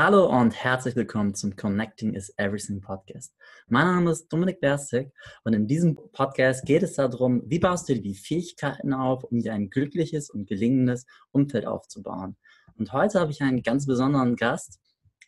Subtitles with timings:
[0.00, 3.34] Hallo und herzlich willkommen zum Connecting is Everything Podcast.
[3.66, 5.10] Mein Name ist Dominik Berstig
[5.42, 9.40] und in diesem Podcast geht es darum, wie baust du dir die Fähigkeiten auf, um
[9.40, 12.36] dir ein glückliches und gelingendes Umfeld aufzubauen.
[12.76, 14.78] Und heute habe ich einen ganz besonderen Gast,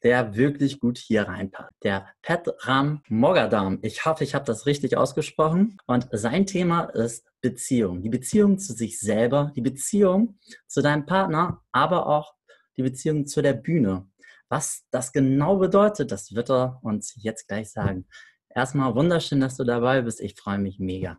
[0.04, 1.72] der wirklich gut hier reinpasst.
[1.82, 3.80] Der Petram Mogadam.
[3.82, 5.78] Ich hoffe, ich habe das richtig ausgesprochen.
[5.86, 8.02] Und sein Thema ist Beziehung.
[8.02, 12.34] Die Beziehung zu sich selber, die Beziehung zu deinem Partner, aber auch
[12.76, 14.06] die Beziehung zu der Bühne.
[14.50, 18.08] Was das genau bedeutet, das wird er uns jetzt gleich sagen.
[18.52, 20.20] Erstmal wunderschön, dass du dabei bist.
[20.20, 21.18] Ich freue mich mega.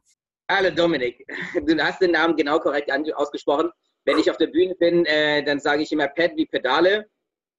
[0.49, 1.25] Hallo Dominik,
[1.65, 3.71] du hast den Namen genau korrekt ausgesprochen.
[4.03, 7.07] Wenn ich auf der Bühne bin, äh, dann sage ich immer Pet wie Pedale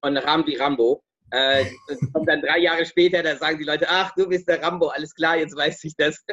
[0.01, 1.03] und Ram wie Rambo.
[1.31, 1.65] Äh,
[2.13, 5.15] und dann drei Jahre später, da sagen die Leute, ach, du bist der Rambo, alles
[5.15, 6.23] klar, jetzt weiß ich das.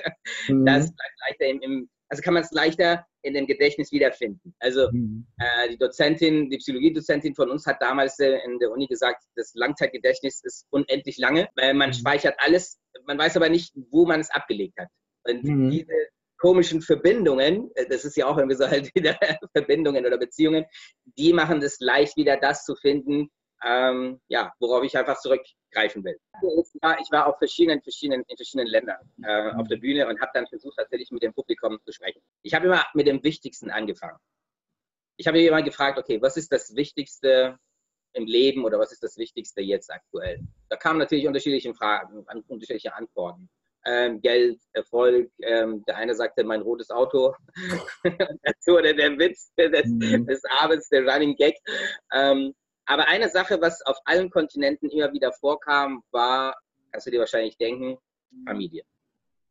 [0.48, 0.66] Mhm.
[0.66, 4.54] Das bleibt leichter im, im, also kann man es leichter in dem Gedächtnis wiederfinden.
[4.58, 5.26] Also mhm.
[5.38, 9.52] äh, die Dozentin, die Psychologiedozentin von uns hat damals äh, in der Uni gesagt, das
[9.54, 11.94] Langzeitgedächtnis ist unendlich lange, weil man mhm.
[11.94, 14.88] speichert alles, man weiß aber nicht, wo man es abgelegt hat.
[15.24, 15.70] Und mhm.
[15.70, 15.92] diese
[16.38, 19.16] komischen Verbindungen, äh, das ist ja auch irgendwie so halt wieder
[19.52, 20.64] Verbindungen oder Beziehungen,
[21.16, 23.30] die machen es leicht wieder das zu finden,
[23.64, 26.18] ähm, ja, worauf ich einfach zurückgreifen will.
[26.42, 30.46] Ich war auf verschiedenen, verschiedenen, in verschiedenen Ländern äh, auf der Bühne und habe dann
[30.46, 32.22] versucht, tatsächlich mit dem Publikum zu sprechen.
[32.42, 34.18] Ich habe immer mit dem Wichtigsten angefangen.
[35.16, 37.58] Ich habe immer gefragt, okay, was ist das Wichtigste
[38.14, 40.40] im Leben oder was ist das Wichtigste jetzt aktuell?
[40.68, 43.50] Da kamen natürlich unterschiedliche Fragen, unterschiedliche Antworten.
[43.86, 45.30] Ähm, Geld, Erfolg.
[45.42, 47.34] Ähm, der eine sagte, mein rotes Auto.
[48.42, 50.26] das wurde der Witz des, mhm.
[50.26, 51.56] des Abends, der Running Gag.
[52.12, 52.54] Ähm,
[52.90, 56.56] aber eine Sache, was auf allen Kontinenten immer wieder vorkam, war,
[56.90, 57.98] kannst du dir wahrscheinlich denken,
[58.44, 58.82] Familie.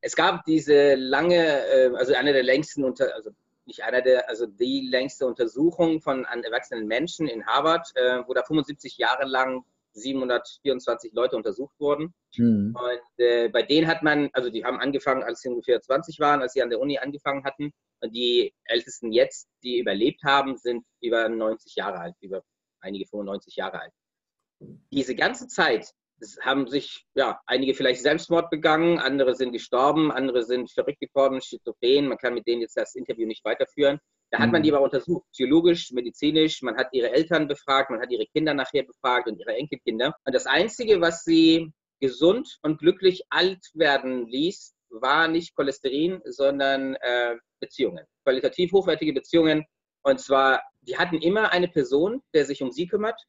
[0.01, 3.31] Es gab diese lange, äh, also eine der längsten, unter, also
[3.65, 8.33] nicht einer der, also die längste Untersuchung von an erwachsenen Menschen in Harvard, äh, wo
[8.33, 12.13] da 75 Jahre lang 724 Leute untersucht wurden.
[12.35, 12.75] Mhm.
[12.75, 16.41] Und äh, bei denen hat man, also die haben angefangen, als sie ungefähr 20 waren,
[16.41, 17.71] als sie an der Uni angefangen hatten.
[18.01, 22.43] Und die Ältesten jetzt, die überlebt haben, sind über 90 Jahre alt, über
[22.81, 23.93] einige 95 Jahre alt.
[24.91, 25.91] Diese ganze Zeit
[26.41, 32.07] haben sich ja, einige vielleicht Selbstmord begangen, andere sind gestorben, andere sind verrückt geworden, schizophren.
[32.07, 33.99] Man kann mit denen jetzt das Interview nicht weiterführen.
[34.31, 34.75] Da hat man die mhm.
[34.75, 36.61] aber untersucht, psychologisch, medizinisch.
[36.61, 40.13] Man hat ihre Eltern befragt, man hat ihre Kinder nachher befragt und ihre Enkelkinder.
[40.25, 46.95] Und das Einzige, was sie gesund und glücklich alt werden ließ, war nicht Cholesterin, sondern
[46.95, 48.05] äh, Beziehungen.
[48.23, 49.65] Qualitativ hochwertige Beziehungen.
[50.03, 53.21] Und zwar die hatten immer eine Person, der sich um sie kümmert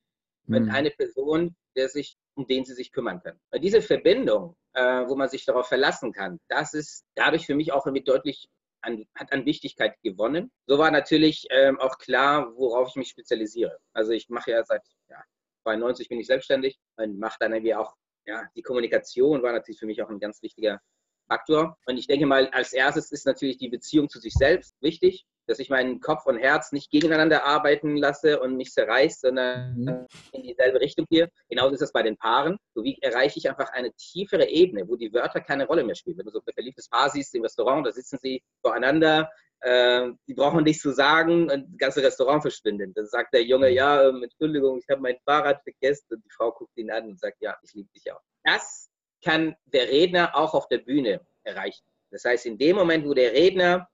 [0.47, 0.57] mhm.
[0.57, 3.41] und eine Person, der sich, um den sie sich kümmern können.
[3.51, 7.47] Und diese Verbindung, äh, wo man sich darauf verlassen kann, das ist, da habe ich
[7.47, 8.49] für mich auch irgendwie deutlich
[8.83, 10.51] an, hat an Wichtigkeit gewonnen.
[10.67, 13.79] So war natürlich ähm, auch klar, worauf ich mich spezialisiere.
[13.93, 15.23] Also ich mache ja seit ja,
[15.65, 17.95] 92 bin ich selbstständig und mache dann irgendwie auch,
[18.27, 20.81] ja, die Kommunikation war natürlich für mich auch ein ganz wichtiger
[21.29, 21.77] Faktor.
[21.87, 25.59] Und ich denke mal, als erstes ist natürlich die Beziehung zu sich selbst wichtig dass
[25.59, 30.07] ich meinen Kopf und Herz nicht gegeneinander arbeiten lasse und mich zerreißt, sondern mhm.
[30.33, 31.29] in dieselbe Richtung gehe.
[31.49, 32.57] Genauso ist es bei den Paaren.
[32.75, 36.19] So wie erreiche ich einfach eine tiefere Ebene, wo die Wörter keine Rolle mehr spielen.
[36.19, 39.29] Wenn du so ein verliebtes Paar siehst im Restaurant, da sitzen sie voreinander,
[39.61, 42.97] äh, die brauchen nichts zu sagen und das ganze Restaurant verschwindet.
[42.97, 46.53] Dann sagt der Junge, ja, ähm, Entschuldigung, ich habe mein Fahrrad vergessen und die Frau
[46.53, 48.21] guckt ihn an und sagt, ja, ich liebe dich auch.
[48.45, 48.89] Das
[49.23, 51.85] kann der Redner auch auf der Bühne erreichen.
[52.11, 53.89] Das heißt, in dem Moment, wo der Redner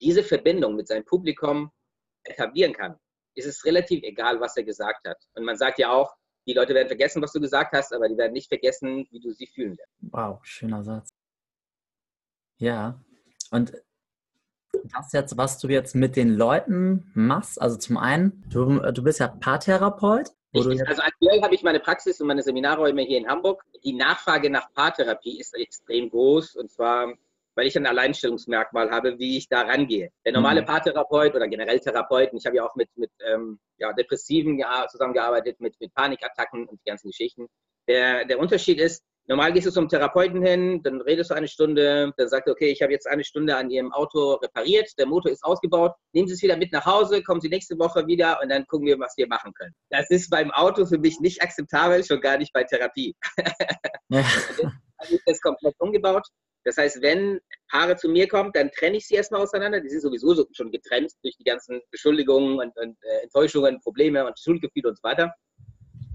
[0.00, 1.70] diese Verbindung mit seinem Publikum
[2.24, 2.96] etablieren kann,
[3.34, 5.18] ist es relativ egal, was er gesagt hat.
[5.34, 6.14] Und man sagt ja auch,
[6.46, 9.32] die Leute werden vergessen, was du gesagt hast, aber die werden nicht vergessen, wie du
[9.32, 9.92] sie fühlen wirst.
[10.00, 11.10] Wow, schöner Satz.
[12.58, 13.00] Ja,
[13.50, 13.72] und
[14.72, 19.20] das jetzt, was du jetzt mit den Leuten machst, also zum einen, du, du bist
[19.20, 20.30] ja Paartherapeut.
[20.54, 23.64] Richtig, also aktuell habe ich meine Praxis und meine Seminarräume hier in Hamburg.
[23.84, 27.14] Die Nachfrage nach Paartherapie ist extrem groß und zwar
[27.54, 30.10] weil ich ein Alleinstellungsmerkmal habe, wie ich da rangehe.
[30.24, 30.66] Der normale mhm.
[30.66, 35.74] Paartherapeut oder generell Therapeuten, ich habe ja auch mit, mit ähm, ja, Depressiven zusammengearbeitet, mit,
[35.80, 37.46] mit Panikattacken und die ganzen Geschichten.
[37.88, 42.12] Der, der Unterschied ist, normal gehst du zum Therapeuten hin, dann redest du eine Stunde,
[42.16, 45.32] dann sagt er, okay, ich habe jetzt eine Stunde an Ihrem Auto repariert, der Motor
[45.32, 48.48] ist ausgebaut, nehmen Sie es wieder mit nach Hause, kommen Sie nächste Woche wieder und
[48.48, 49.74] dann gucken wir, was wir machen können.
[49.90, 53.14] Das ist beim Auto für mich nicht akzeptabel, schon gar nicht bei Therapie.
[54.08, 54.24] Ja.
[55.02, 56.26] Also ist das komplett umgebaut.
[56.64, 57.40] Das heißt, wenn
[57.70, 59.80] Paare zu mir kommen, dann trenne ich sie erstmal auseinander.
[59.80, 64.38] Die sind sowieso schon getrennt durch die ganzen Beschuldigungen und, und äh, Enttäuschungen, Probleme und
[64.38, 65.34] Schuldgefühle und so weiter.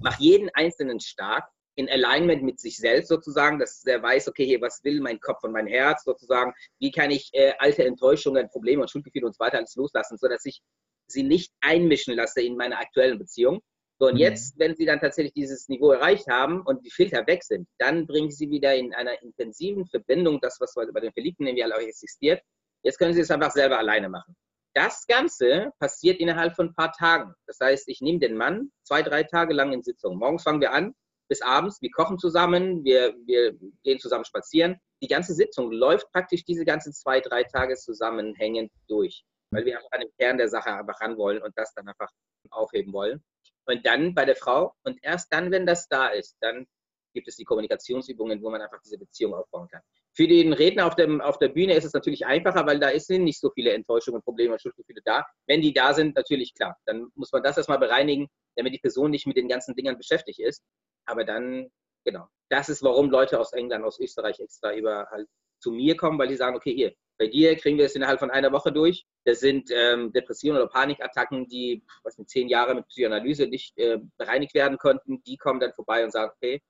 [0.01, 1.45] Mach jeden Einzelnen stark
[1.75, 5.44] in Alignment mit sich selbst sozusagen, dass er weiß, okay, hier, was will mein Kopf
[5.44, 9.39] und mein Herz sozusagen, wie kann ich äh, alte Enttäuschungen, Probleme und Schuldgefühle und so
[9.39, 10.62] weiter alles loslassen, sodass ich
[11.07, 13.62] sie nicht einmischen lasse in meine aktuellen Beziehungen.
[13.97, 14.19] So, und mhm.
[14.19, 18.06] jetzt, wenn sie dann tatsächlich dieses Niveau erreicht haben und die Filter weg sind, dann
[18.06, 22.42] bringen sie wieder in einer intensiven Verbindung, das, was bei den Verliebten irgendwie auch existiert.
[22.83, 24.36] Jetzt können sie es einfach selber alleine machen.
[24.75, 27.33] Das Ganze passiert innerhalb von ein paar Tagen.
[27.47, 30.18] Das heißt, ich nehme den Mann zwei, drei Tage lang in Sitzung.
[30.18, 30.94] Morgens fangen wir an,
[31.30, 31.81] bis abends.
[31.81, 33.53] Wir kochen zusammen, wir, wir
[33.83, 34.77] gehen zusammen spazieren.
[35.01, 39.92] Die ganze Sitzung läuft praktisch diese ganzen zwei, drei Tage zusammenhängend durch, weil wir einfach
[39.92, 42.09] an den Kern der Sache einfach ran wollen und das dann einfach
[42.51, 43.24] aufheben wollen.
[43.67, 46.67] Und dann bei der Frau, und erst dann, wenn das da ist, dann
[47.13, 49.81] gibt es die Kommunikationsübungen, wo man einfach diese Beziehung aufbauen kann.
[50.13, 53.23] Für den Redner auf, dem, auf der Bühne ist es natürlich einfacher, weil da sind
[53.23, 55.25] nicht so viele Enttäuschungen, Probleme und Schuldgefühle da.
[55.47, 56.77] Wenn die da sind, natürlich klar.
[56.85, 60.39] Dann muss man das erstmal bereinigen, damit die Person nicht mit den ganzen Dingern beschäftigt
[60.39, 60.63] ist.
[61.06, 61.69] Aber dann,
[62.06, 62.27] genau.
[62.50, 65.27] Das ist, warum Leute aus England, aus Österreich extra über halt
[65.65, 68.29] zu mir kommen, weil die sagen, okay, hier, bei dir kriegen wir es innerhalb von
[68.29, 69.07] einer Woche durch.
[69.23, 73.97] Das sind ähm, Depressionen oder Panikattacken, die was in zehn Jahren mit Psychoanalyse nicht äh,
[74.17, 75.23] bereinigt werden konnten.
[75.23, 76.62] Die kommen dann vorbei und sagen, okay,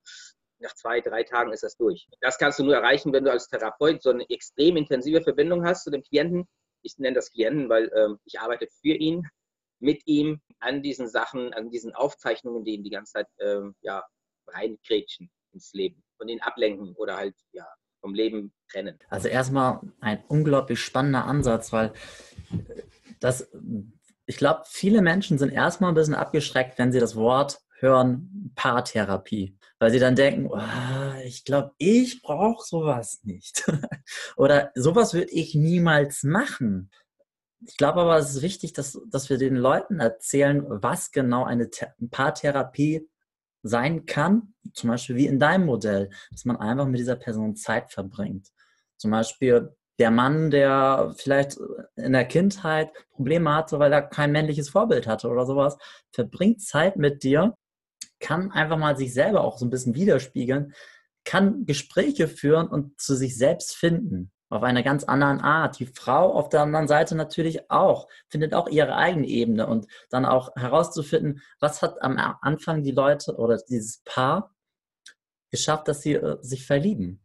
[0.59, 2.07] nach zwei, drei Tagen ist das durch.
[2.21, 5.83] Das kannst du nur erreichen, wenn du als Therapeut so eine extrem intensive Verbindung hast
[5.83, 6.47] zu dem Klienten.
[6.83, 9.27] Ich nenne das Klienten, weil ähm, ich arbeite für ihn,
[9.79, 14.05] mit ihm an diesen Sachen, an diesen Aufzeichnungen, die ihn die ganze Zeit ähm, ja,
[14.47, 17.67] reinkrätschen ins Leben und ihn ablenken oder halt ja,
[18.05, 18.99] vom Leben trennen.
[19.09, 21.91] Also erstmal ein unglaublich spannender Ansatz, weil
[23.19, 23.49] das,
[24.27, 29.57] ich glaube, viele Menschen sind erstmal ein bisschen abgeschreckt, wenn sie das Wort hören, Paartherapie,
[29.79, 30.61] weil sie dann denken, oh,
[31.23, 33.65] ich glaube, ich brauche sowas nicht.
[34.37, 36.91] Oder sowas würde ich niemals machen.
[37.65, 41.71] Ich glaube aber, es ist wichtig, dass, dass wir den Leuten erzählen, was genau eine
[42.11, 43.09] Paartherapie
[43.67, 47.91] sein kann, zum Beispiel wie in deinem Modell, dass man einfach mit dieser Person Zeit
[47.91, 48.49] verbringt.
[48.97, 51.57] Zum Beispiel der Mann, der vielleicht
[51.95, 55.77] in der Kindheit Probleme hatte, weil er kein männliches Vorbild hatte oder sowas,
[56.11, 57.55] verbringt Zeit mit dir,
[58.19, 60.73] kann einfach mal sich selber auch so ein bisschen widerspiegeln,
[61.23, 65.79] kann Gespräche führen und zu sich selbst finden auf einer ganz anderen Art.
[65.79, 70.25] Die Frau auf der anderen Seite natürlich auch, findet auch ihre eigene Ebene und dann
[70.25, 74.55] auch herauszufinden, was hat am Anfang die Leute oder dieses Paar
[75.51, 77.21] geschafft, dass sie äh, sich verlieben.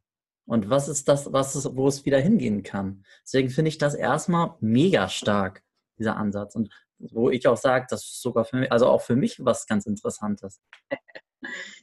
[0.46, 3.04] Und was ist das, was ist, wo es wieder hingehen kann?
[3.22, 5.62] Deswegen finde ich das erstmal mega stark,
[5.98, 6.56] dieser Ansatz.
[6.56, 9.66] Und wo ich auch sage, das ist sogar für mich, also auch für mich was
[9.66, 10.60] ganz Interessantes.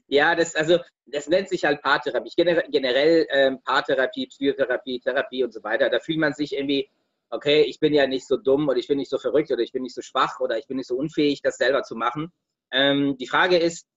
[0.08, 2.32] Ja, das, also, das nennt sich halt Paartherapie.
[2.36, 5.90] Generell ähm, Paartherapie, Psychotherapie, Therapie und so weiter.
[5.90, 6.90] Da fühlt man sich irgendwie,
[7.30, 9.72] okay, ich bin ja nicht so dumm oder ich bin nicht so verrückt oder ich
[9.72, 12.32] bin nicht so schwach oder ich bin nicht so unfähig, das selber zu machen.
[12.72, 13.88] Ähm, die Frage ist,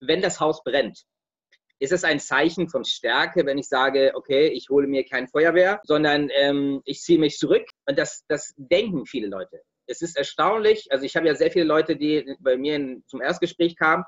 [0.00, 1.04] wenn das Haus brennt,
[1.78, 5.80] ist es ein Zeichen von Stärke, wenn ich sage, okay, ich hole mir kein Feuerwehr,
[5.84, 7.66] sondern ähm, ich ziehe mich zurück?
[7.86, 11.64] Und das, das denken viele Leute es ist erstaunlich, also ich habe ja sehr viele
[11.64, 14.04] Leute, die bei mir in, zum Erstgespräch kamen,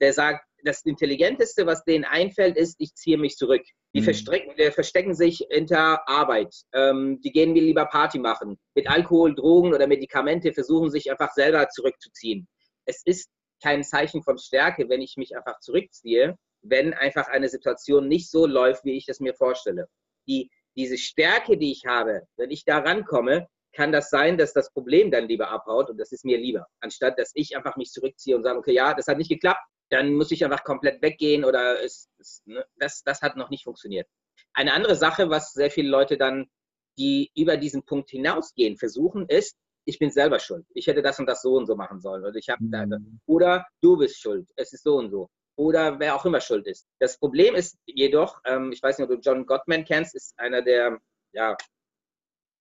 [0.00, 3.62] der sagt, das Intelligenteste, was denen einfällt, ist, ich ziehe mich zurück.
[3.94, 4.04] Die, mhm.
[4.04, 6.54] verstecken, die verstecken sich hinter Arbeit.
[6.72, 8.58] Ähm, die gehen mir lieber Party machen.
[8.74, 12.48] Mit Alkohol, Drogen oder Medikamente versuchen sich einfach selber zurückzuziehen.
[12.84, 13.30] Es ist
[13.62, 18.46] kein Zeichen von Stärke, wenn ich mich einfach zurückziehe, wenn einfach eine Situation nicht so
[18.46, 19.88] läuft, wie ich es mir vorstelle.
[20.28, 24.72] Die, diese Stärke, die ich habe, wenn ich da rankomme, kann das sein, dass das
[24.72, 28.34] Problem dann lieber abhaut und das ist mir lieber, anstatt dass ich einfach mich zurückziehe
[28.34, 31.82] und sage, okay, ja, das hat nicht geklappt, dann muss ich einfach komplett weggehen oder
[31.84, 34.08] es, es, ne, das, das hat noch nicht funktioniert.
[34.54, 36.46] Eine andere Sache, was sehr viele Leute dann,
[36.98, 40.64] die über diesen Punkt hinausgehen, versuchen, ist, ich bin selber schuld.
[40.74, 42.24] Ich hätte das und das so und so machen sollen.
[42.24, 43.20] Oder, ich hab mhm.
[43.26, 44.48] oder du bist schuld.
[44.56, 45.28] Es ist so und so.
[45.56, 46.86] Oder wer auch immer schuld ist.
[46.98, 50.62] Das Problem ist jedoch, ähm, ich weiß nicht, ob du John Gottman kennst, ist einer
[50.62, 50.98] der
[51.32, 51.56] ja,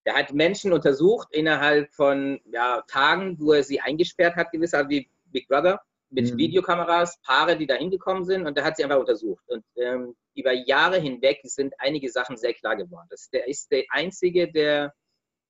[0.06, 4.90] der hat Menschen untersucht innerhalb von ja, Tagen, wo er sie eingesperrt hat, gewiss, also
[4.90, 6.38] wie Big Brother, mit mhm.
[6.38, 9.44] Videokameras, Paare, die da hingekommen sind und er hat sie einfach untersucht.
[9.48, 13.08] Und ähm, über Jahre hinweg sind einige Sachen sehr klar geworden.
[13.10, 14.94] Das, der ist der Einzige, der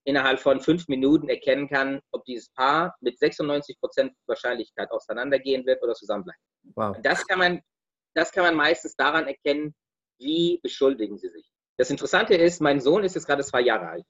[0.06, 5.84] innerhalb von fünf Minuten erkennen kann, ob dieses Paar mit 96 Prozent Wahrscheinlichkeit auseinandergehen wird
[5.84, 6.42] oder zusammenbleiben.
[6.76, 6.98] Wow.
[7.04, 7.62] Das, kann man,
[8.14, 9.76] das kann man meistens daran erkennen,
[10.20, 11.50] wie beschuldigen sie sich.
[11.78, 14.06] Das Interessante ist, mein Sohn ist jetzt gerade zwei Jahre alt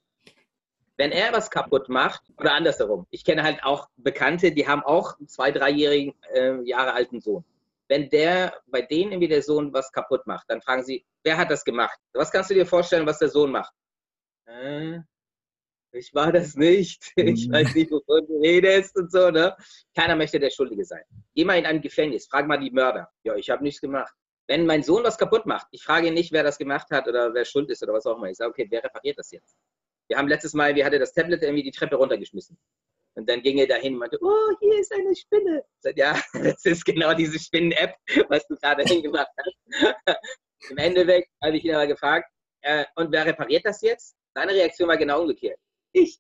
[0.98, 5.18] wenn er was kaputt macht, oder andersherum, ich kenne halt auch Bekannte, die haben auch
[5.18, 7.44] einen zwei, dreijährigen äh, Jahre alten Sohn.
[7.88, 11.52] Wenn der bei denen irgendwie der Sohn was kaputt macht, dann fragen sie, wer hat
[11.52, 12.00] das gemacht?
[12.14, 13.74] Was kannst du dir vorstellen, was der Sohn macht?
[14.46, 15.00] Äh,
[15.92, 17.14] ich war das nicht.
[17.16, 17.54] Ich mhm.
[17.54, 19.30] weiß nicht, wovon du redest und so.
[19.30, 19.56] Ne?
[19.96, 21.04] Keiner möchte der Schuldige sein.
[21.34, 23.10] Geh mal in ein Gefängnis, frag mal die Mörder.
[23.24, 24.14] Ja, ich habe nichts gemacht.
[24.48, 27.34] Wenn mein Sohn was kaputt macht, ich frage ihn nicht, wer das gemacht hat oder
[27.34, 28.30] wer schuld ist oder was auch immer.
[28.30, 29.58] Ich sage, okay, wer repariert das jetzt?
[30.08, 32.58] Wir haben letztes Mal, wir hatte das Tablet irgendwie die Treppe runtergeschmissen.
[33.16, 35.64] Und dann ging er dahin und meinte, oh, hier ist eine Spinne.
[35.80, 37.96] Sagte, ja, das ist genau diese Spinnen-App,
[38.30, 40.18] was du gerade hingebracht hast.
[40.70, 42.30] Im Endeffekt habe ich ihn aber gefragt,
[42.62, 44.16] äh, und wer repariert das jetzt?
[44.34, 45.58] Seine Reaktion war genau umgekehrt.
[45.94, 46.20] Ich.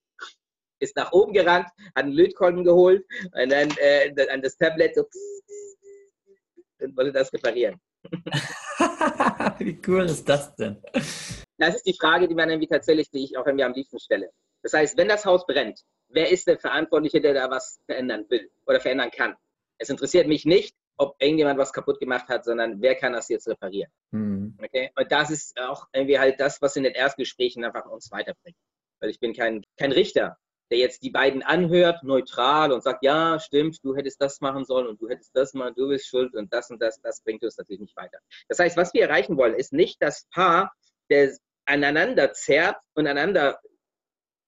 [0.80, 5.08] Ist nach oben gerannt, hat einen Lötkolben geholt und dann äh, an das Tablet so
[6.82, 7.80] und wollte das reparieren.
[9.60, 10.82] Wie cool ist das denn?
[11.66, 14.30] Das ist die Frage, die man irgendwie tatsächlich, die ich auch irgendwie am liebsten stelle.
[14.62, 18.52] Das heißt, wenn das Haus brennt, wer ist der Verantwortliche, der da was verändern will
[18.68, 19.36] oder verändern kann?
[19.80, 23.48] Es interessiert mich nicht, ob irgendjemand was kaputt gemacht hat, sondern wer kann das jetzt
[23.48, 23.92] reparieren?
[24.12, 24.58] Mhm.
[24.64, 24.92] Okay?
[24.96, 28.58] Und das ist auch irgendwie halt das, was in den Erstgesprächen einfach uns weiterbringt.
[29.00, 30.38] Weil ich bin kein, kein Richter,
[30.70, 34.86] der jetzt die beiden anhört, neutral und sagt, ja, stimmt, du hättest das machen sollen
[34.86, 37.58] und du hättest das machen, du bist schuld und das und das, das bringt uns
[37.58, 38.20] natürlich nicht weiter.
[38.50, 40.72] Das heißt, was wir erreichen wollen, ist nicht das Paar,
[41.10, 43.60] der aneinander zerrt und aneinander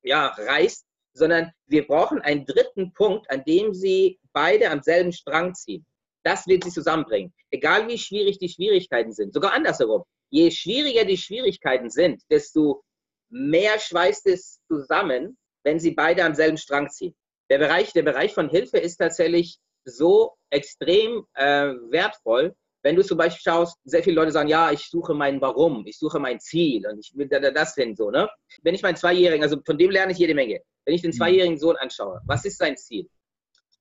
[0.03, 5.55] ja, reißt, sondern wir brauchen einen dritten Punkt, an dem sie beide am selben Strang
[5.55, 5.85] ziehen.
[6.23, 7.33] Das wird sie zusammenbringen.
[7.51, 9.33] Egal wie schwierig die Schwierigkeiten sind.
[9.33, 10.03] Sogar andersherum.
[10.29, 12.83] Je schwieriger die Schwierigkeiten sind, desto
[13.29, 17.15] mehr schweißt es zusammen, wenn sie beide am selben Strang ziehen.
[17.49, 22.55] Der Bereich, der Bereich von Hilfe ist tatsächlich so extrem äh, wertvoll,
[22.87, 25.99] wenn du zum Beispiel schaust, sehr viele Leute sagen, ja, ich suche mein Warum, ich
[25.99, 28.29] suche mein Ziel und ich will das hin, so, ne?
[28.63, 30.61] Wenn ich meinen Zweijährigen, also von dem lerne ich jede Menge.
[30.85, 31.17] Wenn ich den mhm.
[31.17, 33.09] zweijährigen Sohn anschaue, was ist sein Ziel?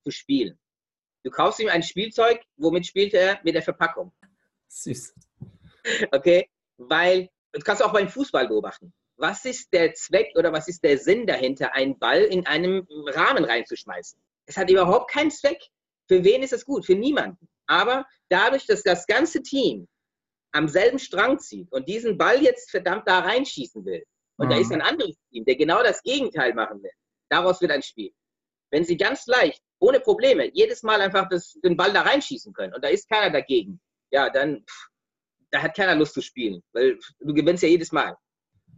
[0.03, 0.59] Zu spielen.
[1.23, 3.39] Du kaufst ihm ein Spielzeug, womit spielt er?
[3.45, 4.13] Mit der Verpackung.
[4.69, 5.15] Süß.
[6.11, 6.49] Okay?
[6.79, 8.93] Weil, das kannst du auch beim Fußball beobachten.
[9.19, 13.45] Was ist der Zweck oder was ist der Sinn dahinter, einen Ball in einem Rahmen
[13.45, 14.21] reinzuschmeißen?
[14.47, 15.63] Es hat überhaupt keinen Zweck.
[16.09, 16.87] Für wen ist es gut?
[16.87, 17.49] Für niemanden.
[17.67, 19.89] Aber dadurch, dass das ganze Team
[20.53, 24.05] am selben Strang zieht und diesen Ball jetzt verdammt da reinschießen will,
[24.39, 24.51] und mhm.
[24.51, 26.91] da ist ein anderes Team, der genau das Gegenteil machen will,
[27.31, 28.13] daraus wird ein Spiel.
[28.71, 32.75] Wenn sie ganz leicht ohne Probleme jedes Mal einfach das, den Ball da reinschießen können
[32.75, 33.81] und da ist keiner dagegen,
[34.11, 34.89] ja, dann pff,
[35.51, 38.17] da hat keiner Lust zu spielen, weil du gewinnst ja jedes Mal.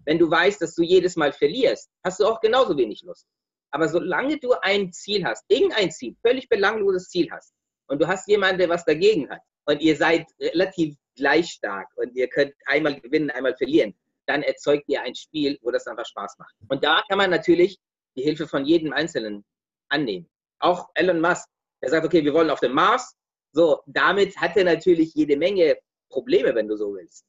[0.05, 3.27] Wenn du weißt, dass du jedes Mal verlierst, hast du auch genauso wenig Lust.
[3.71, 7.53] Aber solange du ein Ziel hast, irgendein Ziel, völlig belangloses Ziel hast,
[7.89, 12.15] und du hast jemanden, der was dagegen hat, und ihr seid relativ gleich stark und
[12.15, 13.95] ihr könnt einmal gewinnen, einmal verlieren,
[14.27, 16.55] dann erzeugt ihr ein Spiel, wo das einfach Spaß macht.
[16.69, 17.79] Und da kann man natürlich
[18.17, 19.45] die Hilfe von jedem Einzelnen
[19.91, 20.29] annehmen
[20.61, 21.49] auch Elon Musk,
[21.83, 23.17] der sagt, okay, wir wollen auf den Mars.
[23.53, 25.77] So, damit hat er natürlich jede Menge
[26.11, 27.25] Probleme, wenn du so willst.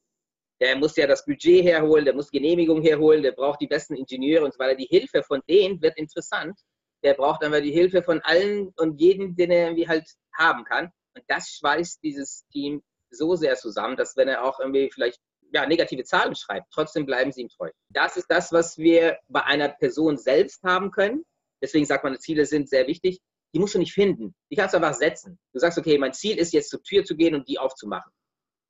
[0.60, 4.44] Der muss ja das Budget herholen, der muss Genehmigung herholen, der braucht die besten Ingenieure
[4.44, 4.74] und so weiter.
[4.74, 6.58] Die Hilfe von denen wird interessant.
[7.02, 10.06] Der braucht aber die Hilfe von allen und jedem, den er irgendwie halt
[10.40, 10.90] haben kann.
[11.14, 15.20] Und das schweißt dieses Team so sehr zusammen, dass wenn er auch irgendwie vielleicht
[15.52, 17.70] ja, negative Zahlen schreibt, trotzdem bleiben sie ihm treu.
[17.88, 21.24] Das ist das, was wir bei einer Person selbst haben können.
[21.62, 23.20] Deswegen sagt man, Ziele sind sehr wichtig.
[23.52, 24.34] Die musst du nicht finden.
[24.50, 25.38] Die kannst du einfach setzen.
[25.52, 28.12] Du sagst, okay, mein Ziel ist jetzt zur Tür zu gehen und die aufzumachen.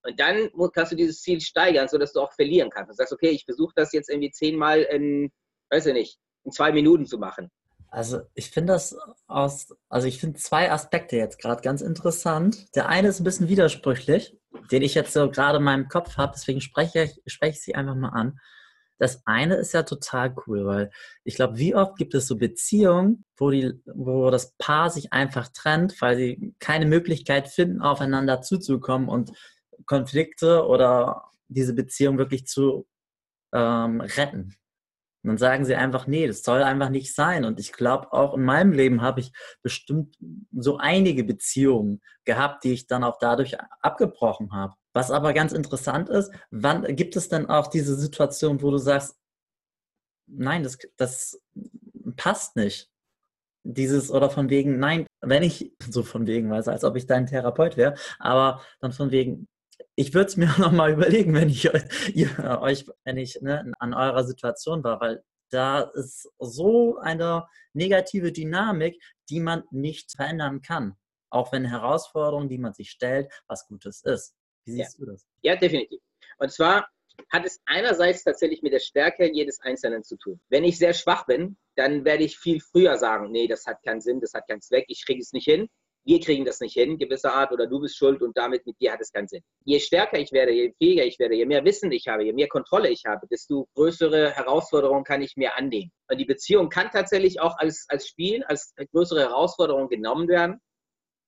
[0.02, 2.90] Und dann kannst du dieses Ziel steigern, sodass du auch verlieren kannst.
[2.90, 5.30] Du sagst, okay, ich versuche das jetzt irgendwie zehnmal in,
[5.68, 7.50] weiß ich nicht, in zwei Minuten zu machen.
[7.90, 12.66] Also ich finde das aus, also ich finde zwei Aspekte jetzt gerade ganz interessant.
[12.76, 14.38] Der eine ist ein bisschen widersprüchlich,
[14.70, 17.74] den ich jetzt so gerade in meinem Kopf habe, deswegen spreche ich, spreche ich sie
[17.74, 18.38] einfach mal an.
[18.98, 20.90] Das eine ist ja total cool, weil
[21.24, 25.48] ich glaube, wie oft gibt es so Beziehungen, wo, die, wo das Paar sich einfach
[25.48, 29.32] trennt, weil sie keine Möglichkeit finden, aufeinander zuzukommen und
[29.86, 32.86] Konflikte oder diese Beziehung wirklich zu
[33.52, 34.54] ähm, retten.
[35.22, 37.44] Und dann sagen sie einfach, nee, das soll einfach nicht sein.
[37.44, 40.16] Und ich glaube, auch in meinem Leben habe ich bestimmt
[40.52, 44.74] so einige Beziehungen gehabt, die ich dann auch dadurch abgebrochen habe.
[44.94, 49.16] Was aber ganz interessant ist, wann gibt es denn auch diese Situation, wo du sagst,
[50.26, 51.40] nein, das, das
[52.16, 52.88] passt nicht.
[53.62, 57.26] Dieses oder von wegen, nein, wenn ich, so von wegen, weiß, als ob ich dein
[57.26, 59.48] Therapeut wäre, aber dann von wegen,
[60.00, 64.82] ich würde es mir nochmal überlegen, wenn ich euch, wenn ich ne, an eurer Situation
[64.82, 70.96] war, weil da ist so eine negative Dynamik, die man nicht verändern kann.
[71.28, 74.34] Auch wenn Herausforderungen, die man sich stellt, was Gutes ist.
[74.64, 75.04] Wie siehst ja.
[75.04, 75.26] du das?
[75.42, 76.00] Ja, definitiv.
[76.38, 76.88] Und zwar
[77.30, 80.40] hat es einerseits tatsächlich mit der Stärke jedes Einzelnen zu tun.
[80.48, 84.00] Wenn ich sehr schwach bin, dann werde ich viel früher sagen, nee, das hat keinen
[84.00, 85.68] Sinn, das hat keinen Zweck, ich kriege es nicht hin.
[86.04, 88.92] Wir kriegen das nicht hin, gewisser Art, oder du bist schuld und damit mit dir
[88.92, 89.42] hat es keinen Sinn.
[89.64, 92.48] Je stärker ich werde, je fähiger ich werde, je mehr Wissen ich habe, je mehr
[92.48, 95.92] Kontrolle ich habe, desto größere Herausforderungen kann ich mir annehmen.
[96.08, 100.60] Und die Beziehung kann tatsächlich auch als, als Spiel, als größere Herausforderung genommen werden.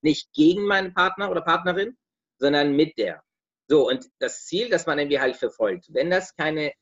[0.01, 1.97] Nicht gegen meinen Partner oder Partnerin,
[2.39, 3.23] sondern mit der.
[3.69, 6.73] So, und das Ziel, das man irgendwie halt verfolgt, wenn das keine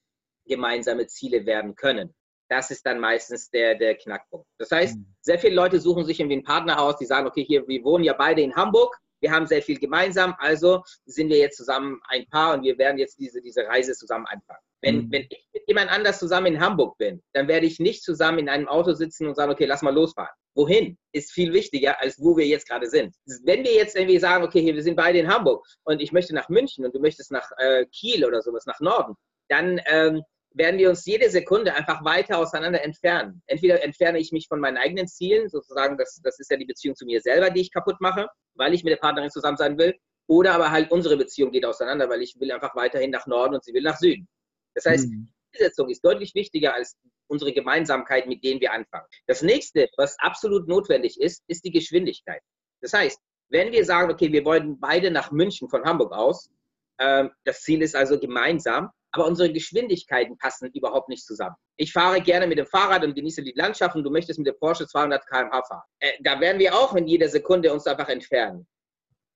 [0.46, 2.14] gemeinsame Ziele werden können,
[2.50, 4.46] das ist dann meistens der, der Knackpunkt.
[4.58, 5.06] Das heißt, mhm.
[5.20, 8.04] sehr viele Leute suchen sich irgendwie einen Partner aus, die sagen, okay, hier, wir wohnen
[8.04, 12.26] ja beide in Hamburg, wir haben sehr viel gemeinsam, also sind wir jetzt zusammen ein
[12.26, 14.60] Paar und wir werden jetzt diese, diese Reise zusammen anfangen.
[14.82, 15.12] Wenn, mhm.
[15.12, 18.48] wenn ich mit jemand anders zusammen in Hamburg bin, dann werde ich nicht zusammen in
[18.48, 20.32] einem Auto sitzen und sagen, okay, lass mal losfahren.
[20.56, 23.14] Wohin ist viel wichtiger, als wo wir jetzt gerade sind.
[23.44, 26.34] Wenn wir jetzt irgendwie sagen, okay, hier, wir sind beide in Hamburg und ich möchte
[26.34, 29.14] nach München und du möchtest nach äh, Kiel oder sowas, nach Norden,
[29.48, 33.42] dann ähm, werden wir uns jede Sekunde einfach weiter auseinander entfernen.
[33.46, 36.96] Entweder entferne ich mich von meinen eigenen Zielen, sozusagen, das, das ist ja die Beziehung
[36.96, 39.94] zu mir selber, die ich kaputt mache, weil ich mit der Partnerin zusammen sein will,
[40.28, 43.64] oder aber halt unsere Beziehung geht auseinander, weil ich will einfach weiterhin nach Norden und
[43.64, 44.28] sie will nach Süden.
[44.74, 45.28] Das heißt, mhm.
[45.28, 46.96] die Zielsetzung ist deutlich wichtiger als
[47.28, 49.06] unsere Gemeinsamkeit, mit denen wir anfangen.
[49.26, 52.42] Das nächste, was absolut notwendig ist, ist die Geschwindigkeit.
[52.80, 56.50] Das heißt, wenn wir sagen, okay, wir wollen beide nach München von Hamburg aus,
[56.98, 61.56] äh, das Ziel ist also gemeinsam, aber unsere Geschwindigkeiten passen überhaupt nicht zusammen.
[61.76, 64.58] Ich fahre gerne mit dem Fahrrad und genieße die Landschaft und du möchtest mit dem
[64.58, 65.82] Porsche 200 km/h fahren.
[65.98, 68.66] Äh, da werden wir auch in jeder Sekunde uns einfach entfernen.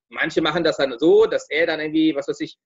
[0.09, 2.57] Manche machen das dann so, dass er dann irgendwie, was weiß ich,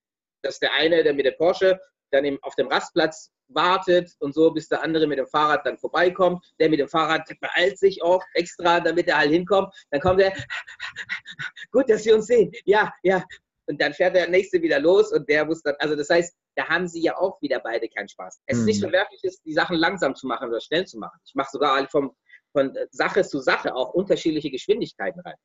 [0.44, 1.80] dass der eine, der mit dem Porsche
[2.12, 6.46] dann auf dem Rastplatz wartet und so, bis der andere mit dem Fahrrad dann vorbeikommt.
[6.60, 9.74] Der mit dem Fahrrad beeilt sich auch extra, damit er halt hinkommt.
[9.92, 10.34] Dann kommt er,
[11.72, 12.52] gut, dass wir uns sehen.
[12.66, 13.24] Ja, ja,
[13.70, 16.68] und dann fährt der nächste wieder los und der muss dann, also das heißt, da
[16.68, 18.42] haben sie ja auch wieder beide keinen Spaß.
[18.46, 18.90] Es ist nicht mhm.
[18.90, 21.18] verwerflich, die Sachen langsam zu machen oder schnell zu machen.
[21.26, 22.14] Ich mache sogar vom,
[22.52, 25.38] von Sache zu Sache auch unterschiedliche Geschwindigkeiten rein.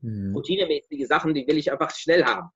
[0.00, 0.34] Mhm.
[0.34, 2.48] Routinemäßige Sachen, die will ich einfach schnell haben.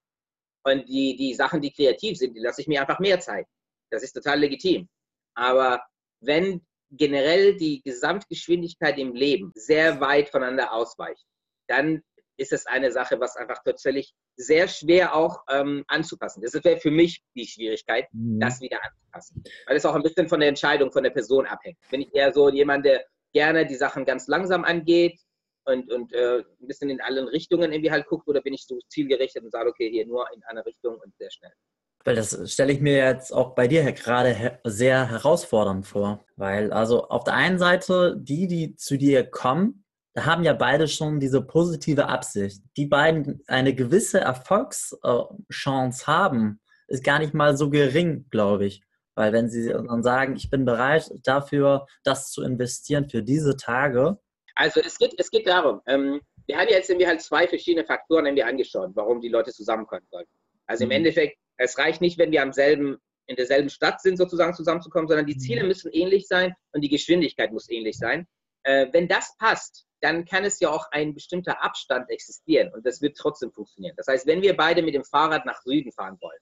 [0.64, 3.46] Und die, die Sachen, die kreativ sind, die lasse ich mir einfach mehr Zeit.
[3.90, 4.88] Das ist total legitim.
[5.34, 5.84] Aber
[6.20, 11.26] wenn generell die Gesamtgeschwindigkeit im Leben sehr weit voneinander ausweicht,
[11.68, 12.02] dann
[12.36, 16.42] ist es eine Sache, was einfach tatsächlich sehr schwer auch ähm, anzupassen.
[16.42, 18.40] Das wäre für mich die Schwierigkeit, mhm.
[18.40, 19.42] das wieder anzupassen.
[19.66, 21.78] Weil es auch ein bisschen von der Entscheidung von der Person abhängt.
[21.90, 25.18] Bin ich eher so jemand, der gerne die Sachen ganz langsam angeht
[25.64, 28.78] und, und äh, ein bisschen in allen Richtungen irgendwie halt guckt, oder bin ich so
[28.88, 31.52] zielgerichtet und sage, okay, hier nur in eine Richtung und sehr schnell?
[32.04, 36.24] Weil das stelle ich mir jetzt auch bei dir gerade sehr herausfordernd vor.
[36.36, 39.84] Weil also auf der einen Seite, die, die zu dir kommen,
[40.18, 42.62] haben ja beide schon diese positive Absicht.
[42.76, 48.82] Die beiden eine gewisse Erfolgschance haben, ist gar nicht mal so gering, glaube ich.
[49.14, 54.18] Weil wenn sie dann sagen, ich bin bereit dafür, das zu investieren für diese Tage.
[54.54, 58.26] Also es geht, es geht darum, ähm, wir haben jetzt irgendwie halt zwei verschiedene Faktoren
[58.26, 60.30] irgendwie angeschaut, warum die Leute zusammenkommen sollten.
[60.66, 60.96] Also im mhm.
[60.96, 65.26] Endeffekt, es reicht nicht, wenn wir am selben, in derselben Stadt sind, sozusagen zusammenzukommen, sondern
[65.26, 65.68] die Ziele mhm.
[65.68, 68.26] müssen ähnlich sein und die Geschwindigkeit muss ähnlich sein.
[68.62, 73.00] Äh, wenn das passt, dann kann es ja auch ein bestimmter Abstand existieren und das
[73.00, 73.94] wird trotzdem funktionieren.
[73.96, 76.38] Das heißt, wenn wir beide mit dem Fahrrad nach Süden fahren wollen,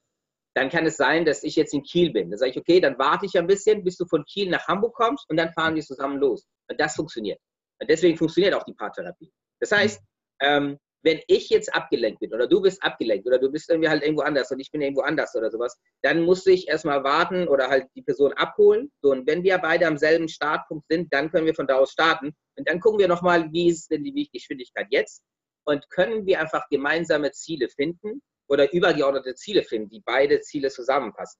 [0.55, 2.29] dann kann es sein, dass ich jetzt in Kiel bin.
[2.29, 4.93] Dann sage ich, okay, dann warte ich ein bisschen, bis du von Kiel nach Hamburg
[4.95, 6.47] kommst und dann fahren wir zusammen los.
[6.69, 7.39] Und das funktioniert.
[7.79, 9.31] Und deswegen funktioniert auch die Paartherapie.
[9.59, 10.01] Das heißt,
[10.41, 14.01] ähm, wenn ich jetzt abgelenkt bin oder du bist abgelenkt oder du bist irgendwie halt
[14.01, 17.69] irgendwo anders und ich bin irgendwo anders oder sowas, dann muss ich erstmal warten oder
[17.69, 18.91] halt die Person abholen.
[19.03, 21.91] So, und wenn wir beide am selben Startpunkt sind, dann können wir von da aus
[21.91, 22.33] starten.
[22.57, 25.23] Und dann gucken wir nochmal, wie ist denn die Geschwindigkeit jetzt?
[25.67, 31.39] Und können wir einfach gemeinsame Ziele finden oder übergeordnete Ziele finden, die beide Ziele zusammenpassen.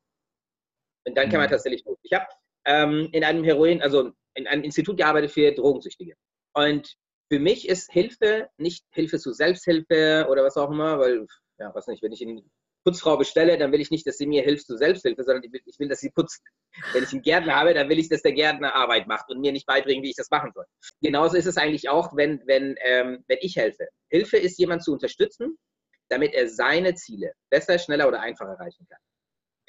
[1.08, 1.54] Und dann kann man mhm.
[1.54, 1.98] tatsächlich gut.
[2.04, 2.28] Ich habe
[2.66, 6.14] ähm, in einem Heroin, also in einem Institut gearbeitet für Drogensüchtige.
[6.54, 6.96] Und
[7.30, 11.26] für mich ist Hilfe nicht Hilfe zu Selbsthilfe oder was auch immer, weil,
[11.60, 12.44] ja, was nicht, wenn ich eine
[12.84, 15.88] Putzfrau bestelle, dann will ich nicht, dass sie mir hilft zur Selbsthilfe, sondern ich will,
[15.88, 16.44] dass sie putzt.
[16.94, 19.52] Wenn ich einen Gärtner habe, dann will ich, dass der Gärtner Arbeit macht und mir
[19.52, 20.66] nicht beibringen, wie ich das machen soll.
[21.02, 23.88] Genauso ist es eigentlich auch, wenn, wenn, ähm, wenn ich helfe.
[24.10, 25.58] Hilfe ist, jemand zu unterstützen,
[26.10, 29.00] damit er seine Ziele besser, schneller oder einfacher erreichen kann.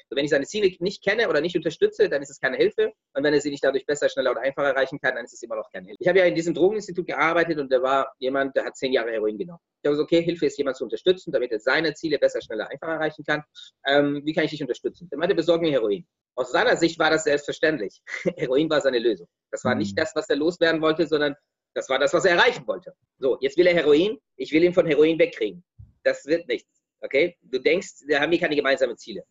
[0.09, 2.91] Wenn ich seine Ziele nicht kenne oder nicht unterstütze, dann ist es keine Hilfe.
[3.13, 5.43] Und wenn er sie nicht dadurch besser, schneller oder einfacher erreichen kann, dann ist es
[5.43, 6.01] immer noch keine Hilfe.
[6.01, 9.11] Ich habe ja in diesem Drogeninstitut gearbeitet und da war jemand, der hat zehn Jahre
[9.11, 9.59] Heroin genommen.
[9.81, 12.69] Ich habe gesagt, okay, Hilfe ist jemand zu unterstützen, damit er seine Ziele besser, schneller,
[12.69, 13.43] einfacher erreichen kann.
[13.85, 15.09] Ähm, wie kann ich dich unterstützen?
[15.09, 16.05] Der meinte, besorge mir Heroin.
[16.35, 18.01] Aus seiner Sicht war das selbstverständlich.
[18.37, 19.27] Heroin war seine Lösung.
[19.51, 20.01] Das war nicht mhm.
[20.01, 21.35] das, was er loswerden wollte, sondern
[21.73, 22.93] das war das, was er erreichen wollte.
[23.19, 24.17] So, jetzt will er Heroin.
[24.35, 25.63] Ich will ihn von Heroin wegkriegen.
[26.03, 26.81] Das wird nichts.
[27.01, 27.37] Okay?
[27.41, 29.23] Du denkst, wir haben hier keine gemeinsamen Ziele.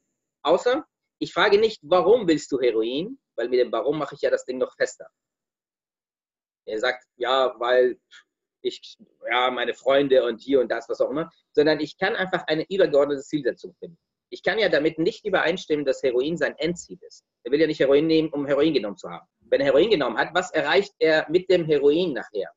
[0.47, 0.87] Außer,
[1.19, 3.19] ich frage nicht, warum willst du Heroin?
[3.35, 5.09] Weil mit dem Warum mache ich ja das Ding noch fester.
[6.67, 7.99] Er sagt, ja, weil
[8.63, 8.97] ich,
[9.29, 12.65] ja, meine Freunde und hier und das, was auch immer, sondern ich kann einfach eine
[12.69, 13.99] übergeordnete Zielsetzung finden.
[14.31, 17.25] Ich kann ja damit nicht übereinstimmen, dass Heroin sein Endziel ist.
[17.43, 19.27] Er will ja nicht Heroin nehmen, um Heroin genommen zu haben.
[19.41, 22.53] Wenn er Heroin genommen hat, was erreicht er mit dem Heroin nachher?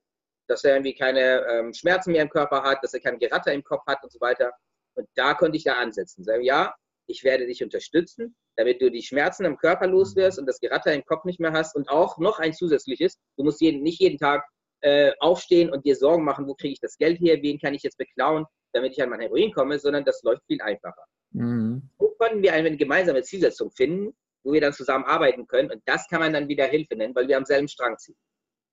[0.47, 3.63] Dass er irgendwie keine ähm, Schmerzen mehr im Körper hat, dass er kein Geratter im
[3.63, 4.51] Kopf hat und so weiter.
[4.95, 6.23] Und da könnte ich da ansetzen.
[6.23, 6.75] Sagen, ja,
[7.09, 11.03] ich werde dich unterstützen, damit du die Schmerzen im Körper loswirst und das Geratter im
[11.03, 11.75] Kopf nicht mehr hast.
[11.75, 14.45] Und auch noch ein zusätzliches, du musst jeden, nicht jeden Tag
[14.81, 17.83] äh, aufstehen und dir Sorgen machen, wo kriege ich das Geld her, wen kann ich
[17.83, 21.03] jetzt beklauen, damit ich an mein Heroin komme, sondern das läuft viel einfacher.
[21.31, 21.89] Mhm.
[21.97, 25.71] Wo konnten wir eine gemeinsame Zielsetzung finden, wo wir dann zusammen arbeiten können?
[25.71, 28.15] Und das kann man dann wieder Hilfe nennen, weil wir am selben Strang ziehen.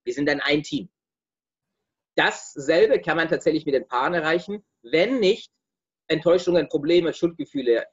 [0.05, 0.89] Wir sind dann ein Team.
[2.17, 5.51] Dasselbe kann man tatsächlich mit den Paaren erreichen, wenn nicht
[6.09, 7.85] Enttäuschungen, Probleme, Schuldgefühle,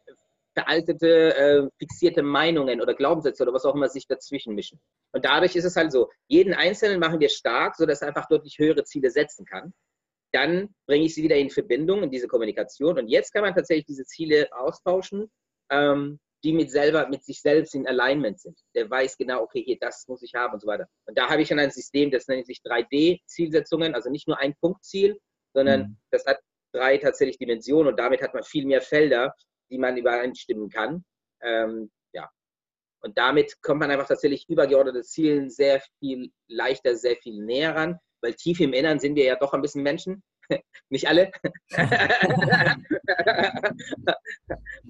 [0.54, 4.80] veraltete, äh, fixierte Meinungen oder Glaubenssätze oder was auch immer sich dazwischen mischen.
[5.12, 8.58] Und dadurch ist es halt so, jeden Einzelnen machen wir stark, sodass er einfach deutlich
[8.60, 9.74] höhere Ziele setzen kann.
[10.32, 12.98] Dann bringe ich sie wieder in Verbindung, in diese Kommunikation.
[12.98, 15.32] Und jetzt kann man tatsächlich diese Ziele austauschen,
[15.70, 18.60] ähm, die mit, selber, mit sich selbst in Alignment sind.
[18.76, 20.88] Der weiß genau, okay, hier, das muss ich haben und so weiter.
[21.06, 24.54] Und da habe ich schon ein System, das nennt sich 3D-Zielsetzungen, also nicht nur ein
[24.60, 25.18] Punktziel,
[25.54, 25.98] sondern mhm.
[26.12, 26.40] das hat
[26.74, 29.34] drei tatsächlich Dimensionen und damit hat man viel mehr Felder,
[29.70, 31.04] die man übereinstimmen kann.
[31.42, 32.30] Ähm, ja.
[33.02, 38.00] Und damit kommt man einfach tatsächlich übergeordnete Zielen sehr viel leichter, sehr viel näher ran,
[38.22, 40.24] weil tief im Innern sind wir ja doch ein bisschen Menschen.
[40.90, 41.32] Nicht alle.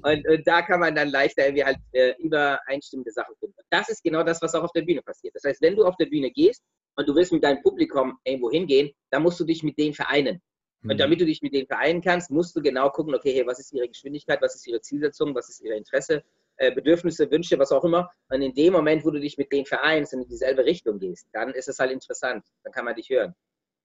[0.03, 3.55] und, und, da kann man dann leichter irgendwie halt äh, übereinstimmende Sachen finden.
[3.57, 5.35] Und das ist genau das, was auch auf der Bühne passiert.
[5.35, 6.63] Das heißt, wenn du auf der Bühne gehst
[6.95, 10.41] und du willst mit deinem Publikum irgendwo hingehen, dann musst du dich mit denen vereinen.
[10.83, 10.97] Und mhm.
[10.97, 13.73] damit du dich mit denen vereinen kannst, musst du genau gucken, okay, hey, was ist
[13.73, 16.23] ihre Geschwindigkeit, was ist ihre Zielsetzung, was ist ihr Interesse,
[16.57, 18.09] äh, Bedürfnisse, Wünsche, was auch immer.
[18.29, 21.27] Und in dem Moment, wo du dich mit denen vereinst und in dieselbe Richtung gehst,
[21.33, 22.45] dann ist es halt interessant.
[22.63, 23.33] Dann kann man dich hören.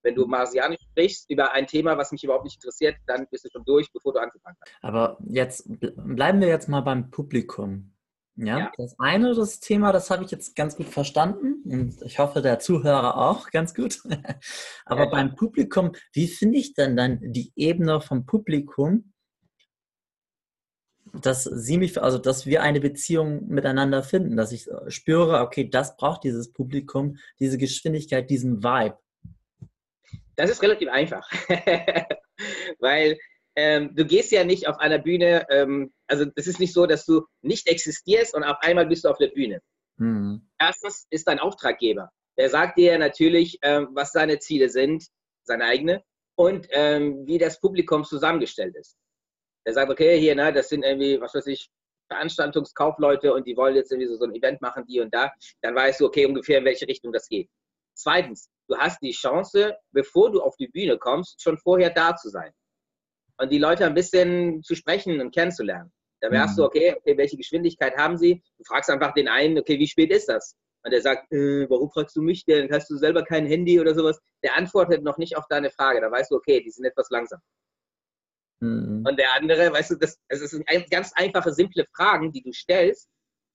[0.03, 3.49] Wenn du Marsianisch sprichst über ein Thema, was mich überhaupt nicht interessiert, dann bist du
[3.51, 4.73] schon durch, bevor du angefangen hast.
[4.81, 7.93] Aber jetzt bleiben wir jetzt mal beim Publikum.
[8.41, 12.21] Ja, ja, das eine, das Thema, das habe ich jetzt ganz gut verstanden und ich
[12.21, 14.01] hoffe, der Zuhörer auch ganz gut.
[14.85, 15.11] Aber ja.
[15.11, 19.13] beim Publikum, wie finde ich denn dann die Ebene vom Publikum,
[21.13, 25.97] dass sie mich, also dass wir eine Beziehung miteinander finden, dass ich spüre, okay, das
[25.97, 28.99] braucht dieses Publikum, diese Geschwindigkeit, diesen Vibe.
[30.37, 31.29] Das ist relativ einfach,
[32.79, 33.19] weil
[33.59, 37.05] ähm, du gehst ja nicht auf einer Bühne, ähm, also es ist nicht so, dass
[37.05, 39.61] du nicht existierst und auf einmal bist du auf der Bühne.
[39.97, 40.49] Mhm.
[40.61, 42.09] Erstens ist dein Auftraggeber.
[42.37, 45.05] Der sagt dir natürlich, ähm, was seine Ziele sind,
[45.43, 46.05] seine eigene,
[46.37, 48.97] und ähm, wie das Publikum zusammengestellt ist.
[49.67, 51.69] Der sagt, okay, hier, ne, das sind irgendwie, was weiß ich,
[52.13, 55.33] Veranstaltungskaufleute und die wollen jetzt irgendwie so, so ein Event machen, die und da.
[55.63, 57.51] Dann weißt du, okay, ungefähr in welche Richtung das geht.
[57.95, 62.29] Zweitens, du hast die Chance, bevor du auf die Bühne kommst, schon vorher da zu
[62.29, 62.53] sein
[63.39, 65.93] und die Leute ein bisschen zu sprechen und kennenzulernen.
[66.21, 66.63] Da merkst mhm.
[66.63, 68.43] du, okay, okay, welche Geschwindigkeit haben sie?
[68.59, 70.57] Du fragst einfach den einen, okay, wie spät ist das?
[70.85, 72.71] Und der sagt, äh, warum fragst du mich denn?
[72.73, 74.21] Hast du selber kein Handy oder sowas?
[74.43, 76.01] Der antwortet noch nicht auf deine Frage.
[76.01, 77.41] Da weißt du, okay, die sind etwas langsam.
[78.61, 79.05] Mhm.
[79.07, 83.09] Und der andere, weißt du, das, das sind ganz einfache, simple Fragen, die du stellst.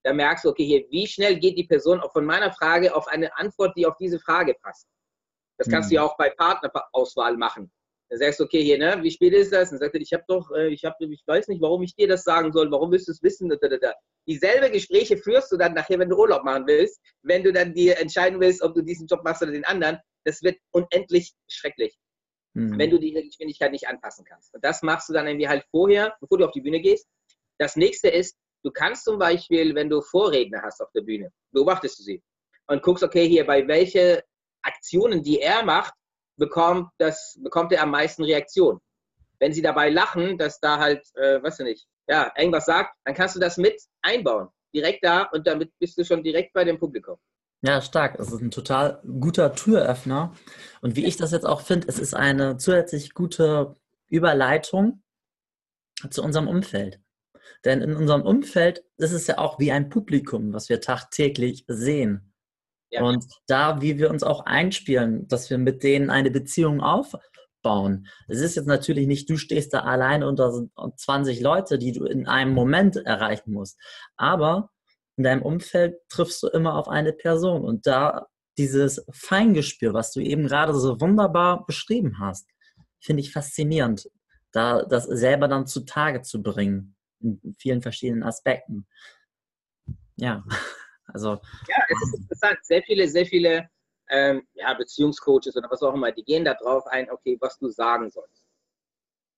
[0.06, 3.08] Da merkst du, okay, hier, wie schnell geht die Person auch von meiner Frage auf
[3.08, 4.88] eine Antwort, die auf diese Frage passt?
[5.58, 5.92] Das kannst mhm.
[5.92, 7.72] du ja auch bei Partnerauswahl machen.
[8.14, 9.72] Dann sagst du, okay, hier, ne, wie spät ist das?
[9.72, 12.08] Dann sagt er, ich habe doch, äh, ich habe, ich weiß nicht, warum ich dir
[12.08, 13.52] das sagen soll, warum willst du es wissen?
[14.28, 17.98] Dieselbe Gespräche führst du dann nachher, wenn du Urlaub machen willst, wenn du dann dir
[17.98, 19.98] entscheiden willst, ob du diesen Job machst oder den anderen.
[20.26, 21.98] Das wird unendlich schrecklich,
[22.54, 22.78] mhm.
[22.78, 24.54] wenn du die Geschwindigkeit nicht anpassen kannst.
[24.54, 27.08] Und das machst du dann irgendwie halt vorher, bevor du auf die Bühne gehst.
[27.58, 31.98] Das nächste ist, du kannst zum Beispiel, wenn du Vorredner hast auf der Bühne, beobachtest
[31.98, 32.22] du sie
[32.68, 34.24] und guckst, okay, hier, bei welche
[34.62, 35.96] Aktionen, die er macht,
[36.38, 38.80] bekommt, das, bekommt er am meisten Reaktion.
[39.40, 43.16] Wenn sie dabei lachen, dass da halt, äh, weißt du nicht, ja, irgendwas sagt, dann
[43.16, 44.50] kannst du das mit einbauen.
[44.74, 47.18] Direkt da und damit bist du schon direkt bei dem Publikum.
[47.62, 48.20] Ja, stark.
[48.20, 50.34] Es ist ein total guter Türöffner.
[50.82, 53.78] Und wie ich das jetzt auch finde, es ist eine zusätzlich gute
[54.10, 55.02] Überleitung
[56.10, 57.00] zu unserem Umfeld.
[57.64, 62.33] Denn in unserem Umfeld ist es ja auch wie ein Publikum, was wir tagtäglich sehen.
[62.94, 63.02] Ja.
[63.02, 68.08] Und da, wie wir uns auch einspielen, dass wir mit denen eine Beziehung aufbauen.
[68.28, 72.28] Es ist jetzt natürlich nicht, du stehst da alleine unter 20 Leute, die du in
[72.28, 73.80] einem Moment erreichen musst.
[74.16, 74.70] Aber
[75.18, 77.64] in deinem Umfeld triffst du immer auf eine Person.
[77.64, 78.28] Und da
[78.60, 82.48] dieses Feingespür, was du eben gerade so wunderbar beschrieben hast,
[83.00, 84.08] finde ich faszinierend,
[84.52, 88.86] da das selber dann zutage zu bringen, in vielen verschiedenen Aspekten.
[90.16, 90.44] Ja.
[91.14, 92.58] Also, ja, es ist interessant.
[92.64, 93.70] Sehr viele, sehr viele
[94.10, 98.10] ähm, ja, Beziehungscoaches oder was auch immer, die gehen darauf ein, okay, was du sagen
[98.10, 98.44] sollst.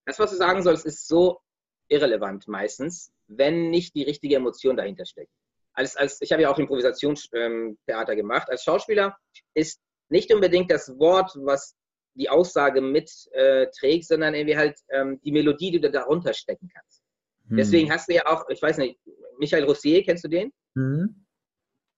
[0.06, 1.40] Das, was du sagen sollst, ist so
[1.88, 5.32] irrelevant meistens, wenn nicht die richtige Emotion dahinter steckt.
[5.74, 8.50] Als, als, ich habe ja auch Improvisationstheater ähm, gemacht.
[8.50, 9.18] Als Schauspieler
[9.54, 11.76] ist nicht unbedingt das Wort, was
[12.14, 17.04] die Aussage mitträgt, äh, sondern irgendwie halt ähm, die Melodie, die du darunter stecken kannst.
[17.50, 17.58] Hm.
[17.58, 19.00] Deswegen hast du ja auch, ich weiß nicht,
[19.38, 20.54] Michael Rossier, kennst du den?
[20.76, 21.25] Hm.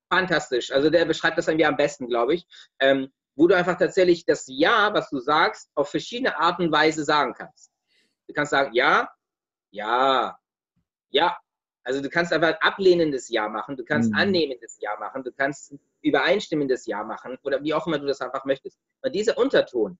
[0.09, 0.71] Fantastisch.
[0.71, 2.47] Also der beschreibt das irgendwie am besten, glaube ich.
[2.79, 7.05] Ähm, wo du einfach tatsächlich das Ja, was du sagst, auf verschiedene Arten und Weise
[7.05, 7.71] sagen kannst.
[8.27, 9.09] Du kannst sagen, ja,
[9.71, 10.37] ja,
[11.09, 11.37] ja.
[11.83, 14.17] Also du kannst einfach ein ablehnendes Ja machen, du kannst mhm.
[14.17, 18.43] annehmendes Ja machen, du kannst übereinstimmendes Ja machen oder wie auch immer du das einfach
[18.43, 18.79] möchtest.
[19.01, 19.97] Und dieser Unterton,